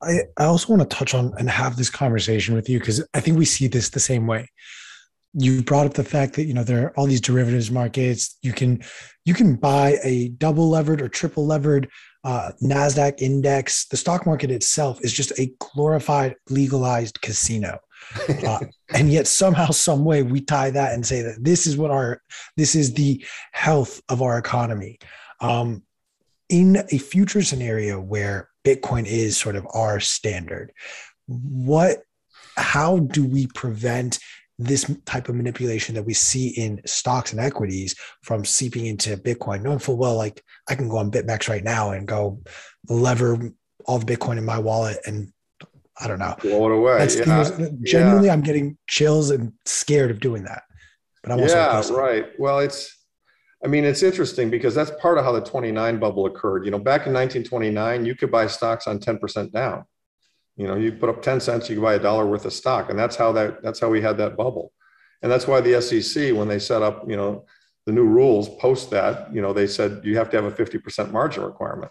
[0.03, 3.21] I, I also want to touch on and have this conversation with you because I
[3.21, 4.49] think we see this the same way
[5.35, 8.53] you brought up the fact that you know there are all these derivatives markets you
[8.53, 8.83] can
[9.25, 11.89] you can buy a double levered or triple levered
[12.25, 17.79] uh, nasdaq index the stock market itself is just a glorified legalized casino
[18.47, 18.61] uh,
[18.95, 22.23] and yet somehow some way we tie that and say that this is what our
[22.57, 24.99] this is the health of our economy.
[25.41, 25.83] Um,
[26.49, 30.73] in a future scenario where bitcoin is sort of our standard
[31.27, 31.99] what
[32.57, 34.19] how do we prevent
[34.59, 39.63] this type of manipulation that we see in stocks and equities from seeping into Bitcoin,
[39.63, 42.43] knowing full well, like I can go on BitMEX right now and go
[42.89, 43.53] lever
[43.87, 45.33] all the Bitcoin in my wallet and
[46.01, 46.35] I don't know.
[46.41, 46.99] Blow it away.
[46.99, 47.25] That's yeah.
[47.25, 48.33] most, genuinely, yeah.
[48.33, 50.63] I'm getting chills and scared of doing that.
[51.23, 52.27] But I'm also yeah, right.
[52.39, 52.97] Well, it's,
[53.65, 56.65] I mean, it's interesting because that's part of how the 29 bubble occurred.
[56.65, 59.85] You know, back in 1929, you could buy stocks on 10% down.
[60.57, 62.91] You know, you put up 10 cents, you can buy a dollar worth of stock.
[62.91, 64.73] And that's how that that's how we had that bubble.
[65.23, 67.47] And that's why the SEC, when they set up, you know,
[67.87, 71.11] the new rules post that, you know, they said you have to have a 50%
[71.11, 71.91] margin requirement.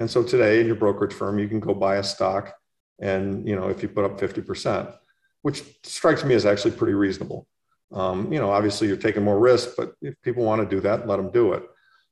[0.00, 2.54] And so today in your brokerage firm, you can go buy a stock
[3.00, 4.94] and, you know, if you put up 50%,
[5.42, 7.46] which strikes me as actually pretty reasonable.
[7.92, 11.06] Um, you know, obviously you're taking more risk, but if people want to do that,
[11.06, 11.62] let them do it.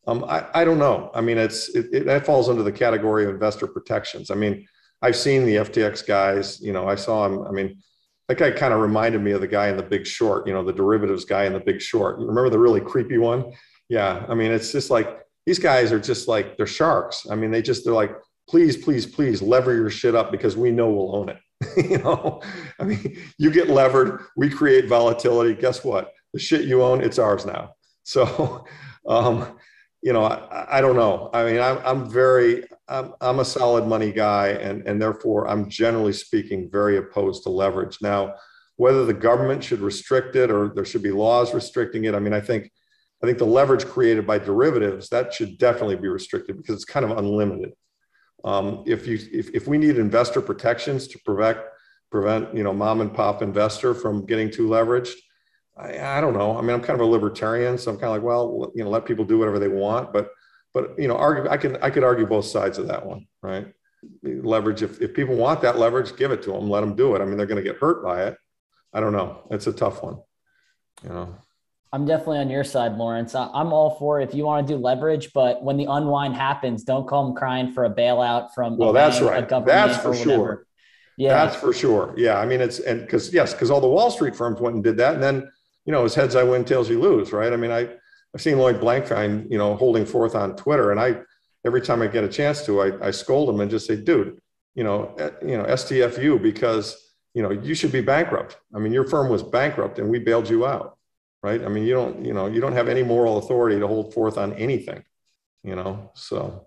[0.06, 1.10] Um, I, I don't know.
[1.14, 4.30] I mean, it's it, it, that falls under the category of investor protections.
[4.30, 4.66] I mean,
[5.00, 6.60] I've seen the FTX guys.
[6.60, 7.46] You know, I saw him.
[7.46, 7.82] I mean,
[8.28, 10.46] that guy kind of reminded me of the guy in The Big Short.
[10.46, 12.18] You know, the derivatives guy in The Big Short.
[12.18, 13.52] Remember the really creepy one?
[13.88, 14.24] Yeah.
[14.28, 17.26] I mean, it's just like these guys are just like they're sharks.
[17.30, 18.12] I mean, they just they're like,
[18.48, 21.38] please, please, please lever your shit up because we know we'll own it.
[21.90, 22.42] you know,
[22.78, 25.54] I mean, you get levered, we create volatility.
[25.54, 26.12] Guess what?
[26.32, 27.74] The shit you own, it's ours now.
[28.02, 28.64] So,
[29.06, 29.58] um,
[30.02, 31.30] you know, I, I don't know.
[31.32, 35.70] I mean, I'm, I'm very, I'm, I'm a solid money guy, and, and therefore I'm
[35.70, 37.98] generally speaking very opposed to leverage.
[38.02, 38.34] Now,
[38.76, 42.32] whether the government should restrict it or there should be laws restricting it, I mean,
[42.32, 42.70] I think,
[43.22, 47.04] I think the leverage created by derivatives that should definitely be restricted because it's kind
[47.04, 47.70] of unlimited.
[48.44, 51.58] Um, if you, if, if we need investor protections to prevent,
[52.10, 55.14] prevent, you know, mom and pop investor from getting too leveraged,
[55.76, 56.56] I, I don't know.
[56.56, 58.90] I mean, I'm kind of a libertarian, so I'm kind of like, well, you know,
[58.90, 60.12] let people do whatever they want.
[60.12, 60.30] But,
[60.74, 61.50] but you know, argue.
[61.50, 63.72] I can I could argue both sides of that one, right?
[64.22, 64.82] Leverage.
[64.82, 66.68] If if people want that leverage, give it to them.
[66.70, 67.20] Let them do it.
[67.20, 68.36] I mean, they're going to get hurt by it.
[68.92, 69.46] I don't know.
[69.50, 70.18] It's a tough one.
[71.04, 71.36] You know.
[71.92, 73.34] I'm definitely on your side, Lawrence.
[73.34, 77.06] I'm all for if you want to do leverage, but when the unwind happens, don't
[77.06, 79.66] call them crying for a bailout from well, that's bank, right.
[79.66, 80.66] That's for sure.
[81.18, 81.44] Yeah.
[81.44, 82.14] That's for sure.
[82.16, 82.38] Yeah.
[82.38, 84.96] I mean, it's, and because, yes, because all the Wall Street firms went and did
[84.96, 85.14] that.
[85.14, 85.50] And then,
[85.84, 87.52] you know, as heads I win, tails you lose, right?
[87.52, 87.88] I mean, I,
[88.34, 91.20] I've seen Lloyd Blankfein, you know, holding forth on Twitter, and I,
[91.66, 94.40] every time I get a chance to, I, I scold him and just say, dude,
[94.74, 98.56] you know, eh, you know, STFU because, you know, you should be bankrupt.
[98.74, 100.96] I mean, your firm was bankrupt and we bailed you out,
[101.42, 101.62] right?
[101.64, 104.38] I mean, you don't, you know, you don't have any moral authority to hold forth
[104.38, 105.02] on anything,
[105.62, 106.66] you know, so.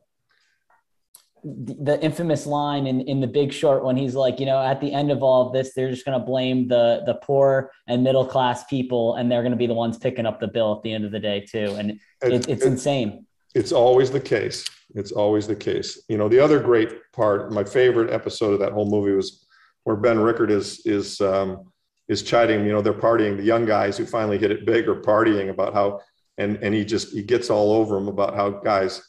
[1.47, 4.91] The infamous line in, in the big short when he's like you know at the
[4.91, 8.25] end of all of this they're just going to blame the the poor and middle
[8.25, 10.91] class people and they're going to be the ones picking up the bill at the
[10.91, 11.75] end of the day too.
[11.77, 13.27] And it, it's insane.
[13.53, 14.65] it's always the case.
[14.95, 16.01] It's always the case.
[16.09, 19.45] You know the other great part my favorite episode of that whole movie was
[19.83, 21.71] where Ben Rickert is is um,
[22.07, 25.01] is chiding you know they're partying the young guys who finally hit it big are
[25.01, 25.99] partying about how
[26.37, 29.01] and and he just he gets all over them about how guys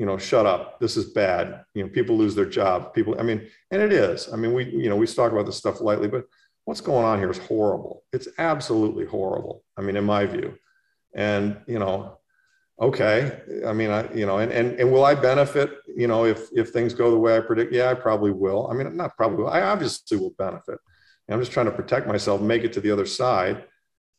[0.00, 0.80] you know, shut up.
[0.80, 1.62] This is bad.
[1.74, 2.94] You know, people lose their job.
[2.94, 4.32] People, I mean, and it is.
[4.32, 6.24] I mean, we, you know, we talk about this stuff lightly, but
[6.64, 8.02] what's going on here is horrible.
[8.10, 9.62] It's absolutely horrible.
[9.76, 10.54] I mean, in my view.
[11.14, 12.16] And, you know,
[12.80, 13.40] okay.
[13.66, 16.70] I mean, I, you know, and, and, and will I benefit, you know, if, if
[16.70, 17.70] things go the way I predict?
[17.70, 18.70] Yeah, I probably will.
[18.70, 19.50] I mean, not probably will.
[19.50, 20.78] I obviously will benefit.
[21.30, 23.64] And I'm just trying to protect myself, make it to the other side.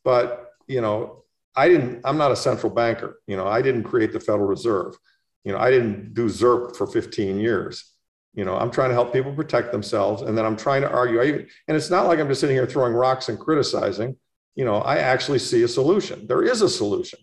[0.04, 3.20] But, you know, I didn't, I'm not a central banker.
[3.28, 4.96] You know, I didn't create the Federal Reserve
[5.44, 7.92] you know, I didn't do ZIRP for 15 years.
[8.34, 10.22] You know, I'm trying to help people protect themselves.
[10.22, 11.22] And then I'm trying to argue.
[11.22, 14.16] Even, and it's not like I'm just sitting here throwing rocks and criticizing.
[14.56, 16.28] You know, I actually see a solution.
[16.28, 17.20] There is a solution.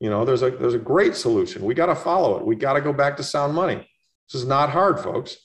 [0.00, 1.64] You know, there's a there's a great solution.
[1.64, 2.46] We got to follow it.
[2.46, 3.76] We got to go back to sound money.
[4.26, 5.36] This is not hard, folks.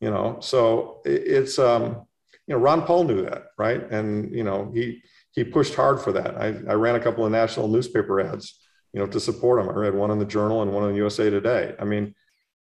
[0.00, 2.06] You know, so it, it's um,
[2.48, 3.88] you know, Ron Paul knew that, right?
[3.90, 6.36] And you know, he he pushed hard for that.
[6.36, 8.58] I, I ran a couple of national newspaper ads
[8.92, 9.68] you know, to support him.
[9.68, 11.74] I read one in the Journal and one in USA Today.
[11.78, 12.14] I mean,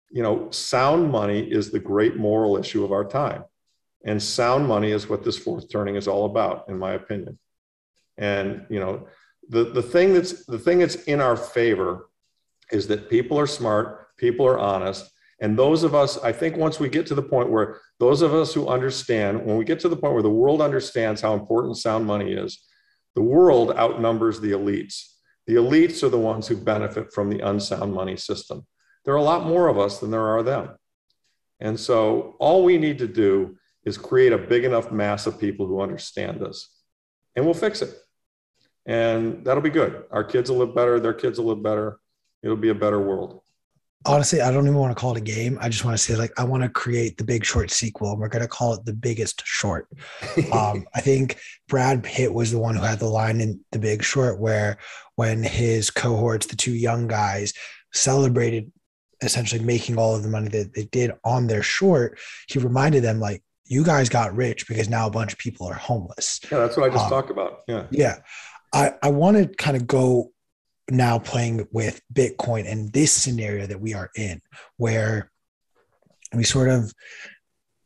[0.09, 3.43] you know, sound money is the great moral issue of our time.
[4.05, 7.39] And sound money is what this fourth turning is all about, in my opinion.
[8.17, 9.07] And, you know,
[9.49, 12.09] the, the thing that's the thing that's in our favor
[12.71, 15.09] is that people are smart, people are honest.
[15.43, 18.33] And those of us, I think once we get to the point where those of
[18.33, 21.77] us who understand, when we get to the point where the world understands how important
[21.77, 22.65] sound money is,
[23.13, 25.13] the world outnumbers the elites
[25.45, 28.65] the elites are the ones who benefit from the unsound money system.
[29.03, 30.69] There are a lot more of us than there are them.
[31.59, 35.67] And so all we need to do is create a big enough mass of people
[35.67, 36.69] who understand this,
[37.35, 37.93] and we'll fix it.
[38.85, 40.05] And that'll be good.
[40.11, 41.99] Our kids will live better, their kids will live better.
[42.41, 43.42] It'll be a better world
[44.05, 45.57] honestly, I don't even want to call it a game.
[45.61, 48.19] I just want to say, like, I want to create the Big Short sequel, and
[48.19, 49.87] we're going to call it the Biggest Short.
[50.53, 54.03] um, I think Brad Pitt was the one who had the line in the Big
[54.03, 54.77] Short where,
[55.15, 57.53] when his cohorts, the two young guys,
[57.93, 58.71] celebrated
[59.21, 63.19] essentially making all of the money that they did on their short, he reminded them,
[63.19, 66.41] like, you guys got rich because now a bunch of people are homeless.
[66.51, 67.61] Yeah, that's what I just um, talked about.
[67.67, 67.85] Yeah.
[67.91, 68.17] Yeah.
[68.73, 70.32] I, I want to kind of go
[70.89, 74.41] now playing with Bitcoin and this scenario that we are in,
[74.77, 75.31] where
[76.33, 76.93] we sort of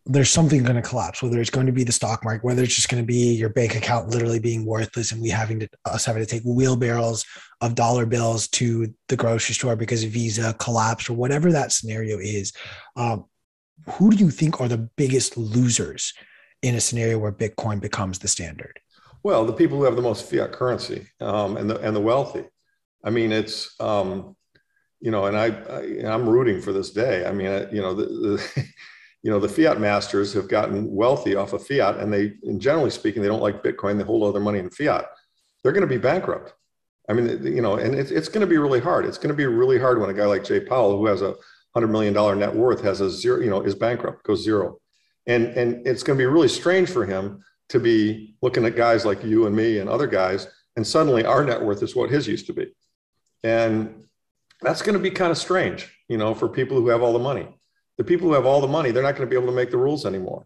[0.09, 2.75] there's something going to collapse, whether it's going to be the stock market, whether it's
[2.75, 6.05] just going to be your bank account literally being worthless and we having to us
[6.05, 7.25] having to take wheelbarrows
[7.61, 12.53] of dollar bills to the grocery store because Visa collapsed or whatever that scenario is.
[12.95, 13.25] Um,
[13.91, 16.13] who do you think are the biggest losers
[16.61, 18.79] in a scenario where Bitcoin becomes the standard?
[19.23, 22.45] Well, the people who have the most fiat currency um, and the and the wealthy.
[23.03, 24.35] I mean, it's um,
[24.99, 27.25] you know, and I, I am rooting for this day.
[27.25, 28.67] I mean, you know, the, the
[29.23, 32.89] you know the fiat masters have gotten wealthy off of fiat, and they, and generally
[32.89, 33.97] speaking, they don't like Bitcoin.
[33.97, 35.05] They hold all their money in fiat.
[35.63, 36.53] They're going to be bankrupt.
[37.09, 39.05] I mean, you know, and it's it's going to be really hard.
[39.05, 41.35] It's going to be really hard when a guy like Jay Powell, who has a
[41.73, 44.79] hundred million dollar net worth, has a zero, you know, is bankrupt, goes zero,
[45.25, 49.05] and and it's going to be really strange for him to be looking at guys
[49.05, 52.27] like you and me and other guys, and suddenly our net worth is what his
[52.27, 52.67] used to be.
[53.43, 54.03] And
[54.61, 57.19] that's going to be kind of strange, you know, for people who have all the
[57.19, 57.47] money.
[57.97, 59.71] The people who have all the money, they're not going to be able to make
[59.71, 60.45] the rules anymore.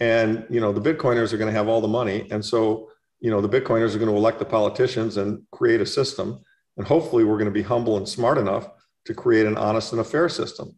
[0.00, 2.26] And, you know, the Bitcoiners are going to have all the money.
[2.30, 5.86] And so, you know, the Bitcoiners are going to elect the politicians and create a
[5.86, 6.40] system.
[6.76, 8.68] And hopefully we're going to be humble and smart enough
[9.06, 10.76] to create an honest and a fair system.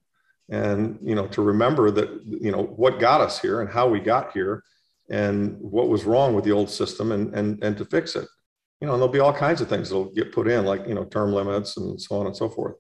[0.49, 4.01] And, you know, to remember that, you know, what got us here and how we
[4.01, 4.63] got here
[5.11, 8.29] and what was wrong with the old system and, and, and to fix it
[8.81, 10.95] you know, and there'll be all kinds of things that'll get put in, like you
[10.95, 12.77] know, term limits and so on and so forth.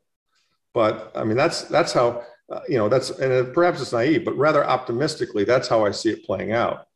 [0.74, 2.22] But I mean, that's that's how
[2.52, 5.90] uh, you know that's and it, perhaps it's naive, but rather optimistically, that's how I
[5.90, 6.86] see it playing out.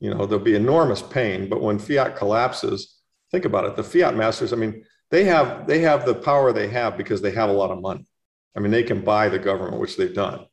[0.00, 3.76] You know, there'll be enormous pain, but when fiat collapses, think about it.
[3.76, 7.30] The fiat masters, I mean, they have they have the power they have because they
[7.30, 8.06] have a lot of money.
[8.56, 10.46] I mean, they can buy the government, which they've done,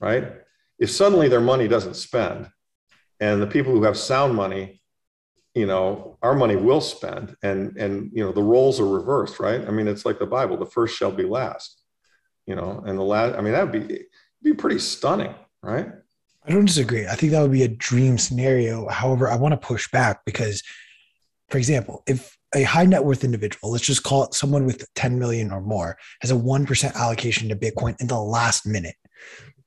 [0.00, 0.32] right?
[0.78, 2.48] If suddenly their money doesn't spend,
[3.20, 4.77] and the people who have sound money,
[5.58, 9.66] you know, our money will spend, and and you know the roles are reversed, right?
[9.66, 11.82] I mean, it's like the Bible: the first shall be last,
[12.46, 13.36] you know, and the last.
[13.36, 14.04] I mean, that would be
[14.40, 15.88] be pretty stunning, right?
[16.46, 17.08] I don't disagree.
[17.08, 18.88] I think that would be a dream scenario.
[18.88, 20.62] However, I want to push back because,
[21.48, 25.18] for example, if a high net worth individual, let's just call it someone with 10
[25.18, 28.94] million or more, has a 1% allocation to Bitcoin in the last minute,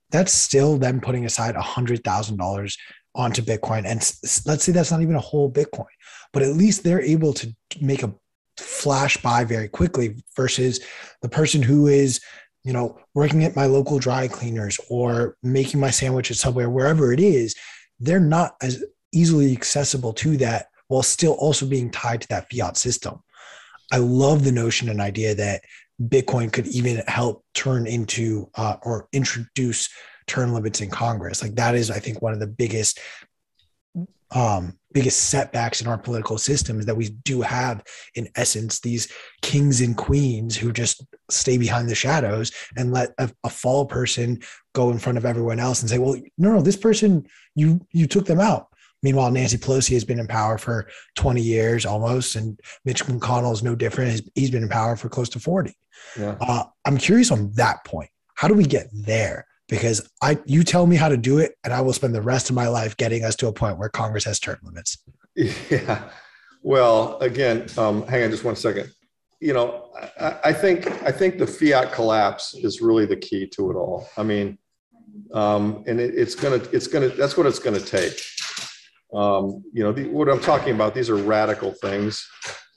[0.10, 2.78] that's still them putting aside $100,000
[3.16, 3.86] onto Bitcoin.
[3.86, 3.99] And
[4.45, 5.86] let's say that's not even a whole Bitcoin,
[6.34, 8.14] but at least they're able to make a
[8.57, 10.80] flash buy very quickly versus
[11.22, 12.22] the person who is,
[12.64, 16.70] you know, working at my local dry cleaners or making my sandwich at Subway or
[16.70, 17.55] wherever it is.
[17.99, 22.78] They're not as easily accessible to that while still also being tied to that fiat
[22.78, 23.22] system.
[23.91, 25.62] I love the notion and idea that
[26.01, 29.89] Bitcoin could even help turn into uh, or introduce
[30.28, 31.41] term limits in Congress.
[31.41, 32.99] Like that is, I think, one of the biggest
[34.34, 37.84] um, biggest setbacks in our political system is that we do have,
[38.15, 39.11] in essence, these
[39.41, 44.39] kings and queens who just stay behind the shadows and let a, a fall person
[44.74, 48.07] go in front of everyone else and say, "Well, no, no, this person you you
[48.07, 48.67] took them out."
[49.03, 53.63] Meanwhile, Nancy Pelosi has been in power for 20 years almost, and Mitch McConnell is
[53.63, 54.22] no different.
[54.36, 55.76] He's been in power for close to 40.
[56.19, 56.36] Yeah.
[56.39, 58.11] Uh, I'm curious on that point.
[58.36, 59.47] How do we get there?
[59.72, 62.49] Because I, you tell me how to do it, and I will spend the rest
[62.49, 64.99] of my life getting us to a point where Congress has term limits.
[65.72, 66.03] Yeah.
[66.61, 68.91] Well, again, um, hang on just one second.
[69.39, 73.72] You know, I, I, think I think the fiat collapse is really the key to
[73.72, 74.07] it all.
[74.17, 74.59] I mean,
[75.34, 78.22] um, and it, it's gonna it's gonna that's what it's gonna take.
[79.13, 82.30] Um, you know, the, what I'm talking about, these are radical things,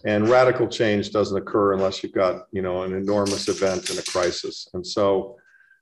[0.05, 4.03] and radical change doesn't occur unless you've got, you know, an enormous event and a
[4.03, 4.69] crisis.
[4.73, 5.37] And so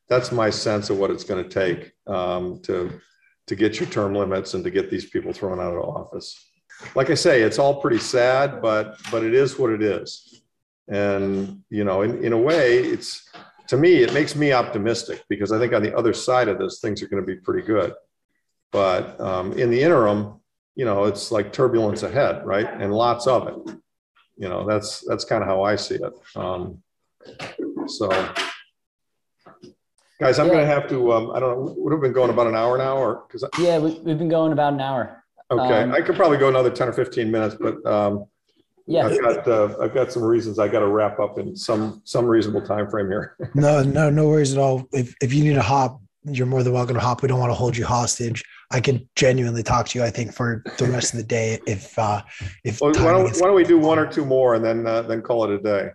[0.08, 3.00] that's my sense of what it's going to take um, to,
[3.46, 6.50] to get your term limits and to get these people thrown out of office.
[6.94, 10.42] Like I say, it's all pretty sad, but, but it is what it is.
[10.88, 13.30] And, you know, in, in a way, it's,
[13.68, 16.80] to me, it makes me optimistic because I think on the other side of this,
[16.80, 17.94] things are going to be pretty good.
[18.72, 20.40] But um, in the interim,
[20.74, 22.66] you know, it's like turbulence ahead, right?
[22.66, 23.76] And lots of it.
[24.36, 26.12] You know, that's that's kind of how I see it.
[26.34, 26.82] Um,
[27.86, 28.08] so,
[30.20, 30.52] guys, I'm yeah.
[30.54, 31.12] going to have to.
[31.12, 31.74] Um, I don't know.
[31.76, 34.52] Would have been going about an hour now, or because yeah, we, have been going
[34.52, 35.24] about an hour.
[35.50, 38.26] Okay, um, I could probably go another ten or fifteen minutes, but um,
[38.86, 42.02] yeah, I've got uh, I've got some reasons I got to wrap up in some
[42.04, 43.36] some reasonable time frame here.
[43.54, 44.88] no, no, no worries at all.
[44.92, 47.22] If if you need a hop, you're more than welcome to hop.
[47.22, 48.42] We don't want to hold you hostage.
[48.70, 50.04] I can genuinely talk to you.
[50.04, 52.22] I think for the rest of the day, if uh,
[52.64, 55.02] if well, why, don't, why don't we do one or two more and then uh,
[55.02, 55.90] then call it a day?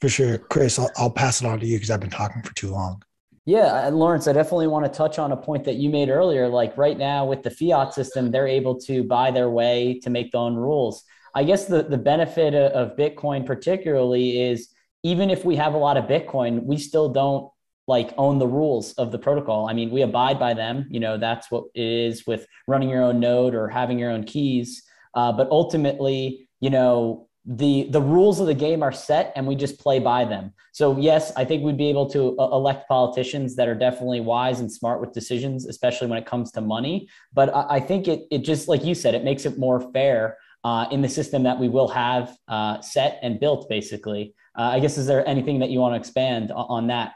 [0.00, 0.78] For sure, Chris.
[0.78, 3.02] I'll, I'll pass it on to you because I've been talking for too long.
[3.44, 6.48] Yeah, Lawrence, I definitely want to touch on a point that you made earlier.
[6.48, 10.30] Like right now with the fiat system, they're able to buy their way to make
[10.30, 11.02] their own rules.
[11.34, 14.68] I guess the, the benefit of Bitcoin, particularly, is
[15.02, 17.50] even if we have a lot of Bitcoin, we still don't
[17.88, 19.68] like own the rules of the protocol.
[19.68, 20.86] I mean, we abide by them.
[20.88, 24.22] You know, that's what it is with running your own node or having your own
[24.22, 24.84] keys.
[25.14, 29.56] Uh, but ultimately, you know, the the rules of the game are set and we
[29.56, 30.52] just play by them.
[30.72, 34.60] So yes, I think we'd be able to uh, elect politicians that are definitely wise
[34.60, 37.08] and smart with decisions, especially when it comes to money.
[37.32, 40.38] But I, I think it it just like you said, it makes it more fair
[40.62, 43.68] uh, in the system that we will have uh, set and built.
[43.68, 47.14] Basically, uh, I guess is there anything that you want to expand on, on that?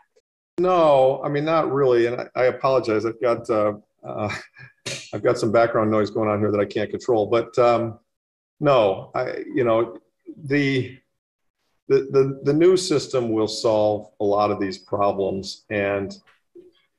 [0.59, 3.07] No, I mean not really, and I, I apologize.
[3.07, 3.75] I've got uh,
[4.05, 4.35] uh,
[5.15, 7.27] I've got some background noise going on here that I can't control.
[7.27, 8.01] But um,
[8.59, 9.99] no, I you know
[10.45, 10.99] the,
[11.89, 16.17] the the the new system will solve a lot of these problems, and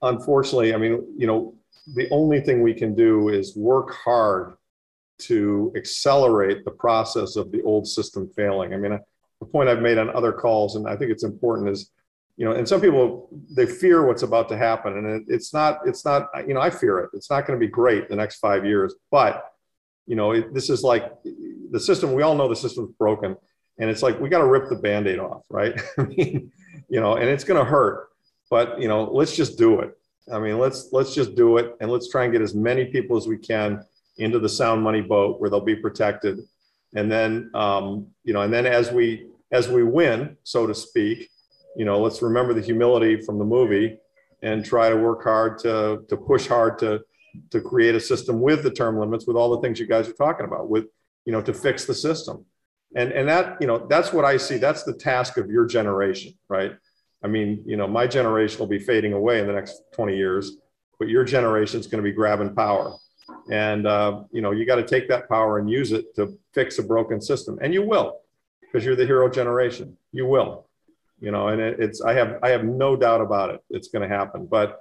[0.02, 1.56] unfortunately, I mean you know
[1.96, 4.58] the only thing we can do is work hard
[5.20, 8.74] to accelerate the process of the old system failing.
[8.74, 9.00] I mean,
[9.40, 11.92] the point I've made on other calls, and I think it's important, is
[12.38, 15.80] you know, and some people they fear what's about to happen, and it, it's not.
[15.86, 16.30] It's not.
[16.48, 17.10] You know, I fear it.
[17.14, 19.54] It's not going to be great the next five years, but
[20.06, 21.12] you know, it, this is like
[21.72, 22.14] the system.
[22.14, 23.36] We all know the system's broken,
[23.80, 25.80] and it's like we got to rip the band-aid off, right?
[26.90, 28.08] You know, and it's going to hurt,
[28.50, 29.98] but you know, let's just do it.
[30.32, 33.18] I mean, let's let's just do it, and let's try and get as many people
[33.18, 33.84] as we can
[34.18, 36.40] into the sound money boat where they'll be protected,
[36.96, 41.30] and then um, you know, and then as we as we win, so to speak
[41.78, 44.00] you know, let's remember the humility from the movie
[44.42, 47.02] and try to work hard to, to push hard to,
[47.52, 50.14] to create a system with the term limits, with all the things you guys are
[50.14, 50.86] talking about, with,
[51.28, 52.46] you know, to fix the system.
[52.96, 54.58] And, and that, you know, that's what I see.
[54.58, 56.74] That's the task of your generation, right?
[57.22, 60.54] I mean, you know, my generation will be fading away in the next 20 years,
[60.98, 62.96] but your generation is going to be grabbing power.
[63.52, 66.80] And, uh, you know, you got to take that power and use it to fix
[66.80, 67.60] a broken system.
[67.62, 68.22] And you will,
[68.62, 69.98] because you're the hero generation.
[70.14, 70.70] You will,
[71.20, 73.62] you know, and it, it's, I have, I have no doubt about it.
[73.70, 74.48] It's going to happen.
[74.50, 74.80] But,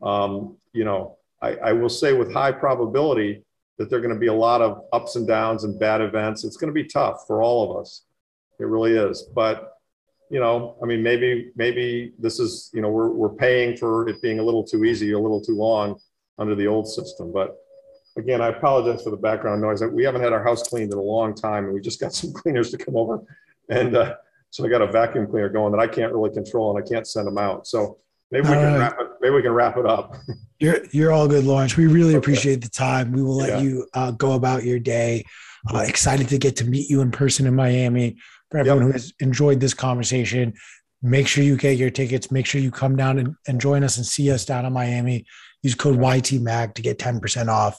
[0.00, 3.42] um, you know, I, I will say with high probability
[3.78, 6.44] that there are going to be a lot of ups and downs and bad events.
[6.44, 8.04] It's going to be tough for all of us.
[8.58, 9.22] It really is.
[9.34, 9.72] But,
[10.30, 14.20] you know, I mean, maybe, maybe this is, you know, we're, we're paying for it
[14.20, 15.98] being a little too easy, a little too long
[16.38, 17.32] under the old system.
[17.32, 17.56] But
[18.16, 19.82] again, I apologize for the background noise.
[19.82, 22.32] We haven't had our house cleaned in a long time and we just got some
[22.32, 23.22] cleaners to come over.
[23.70, 24.16] And uh,
[24.50, 27.06] so I got a vacuum cleaner going that I can't really control and I can't
[27.06, 27.66] send them out.
[27.66, 27.98] So
[28.32, 30.16] maybe we can wrap it, maybe we can wrap it up.
[30.60, 31.76] You're you're all good, Lawrence.
[31.76, 32.18] We really Okay.
[32.18, 33.12] appreciate the time.
[33.12, 33.60] We will let Yeah.
[33.60, 35.24] you uh, go about your day.
[35.72, 38.16] Uh, excited to get to meet you in person in Miami.
[38.50, 40.54] For everyone who has enjoyed this conversation,
[41.00, 42.32] make sure you get your tickets.
[42.32, 45.26] Make sure you come down and, and join us and see us down in Miami.
[45.62, 47.78] Use code YTMAG to get 10% off.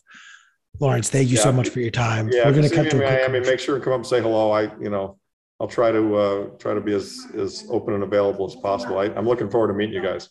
[0.79, 2.29] Lawrence, thank you so much for your time.
[2.31, 3.91] Yeah, We're going to cut to me a in quick Miami, make sure and come
[3.93, 4.51] up and say hello.
[4.51, 5.17] I, you know,
[5.59, 8.99] I'll try to, uh, try to be as, as open and available as possible.
[8.99, 10.29] I, I'm looking forward to meeting you guys.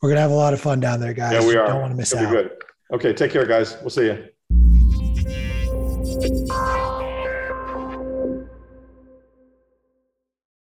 [0.00, 1.32] We're going to have a lot of fun down there, guys.
[1.32, 1.66] Yeah, we are.
[1.66, 2.30] Don't want to miss It'll out.
[2.30, 2.50] be good.
[2.92, 3.76] Okay, take care, guys.
[3.82, 4.24] We'll see you.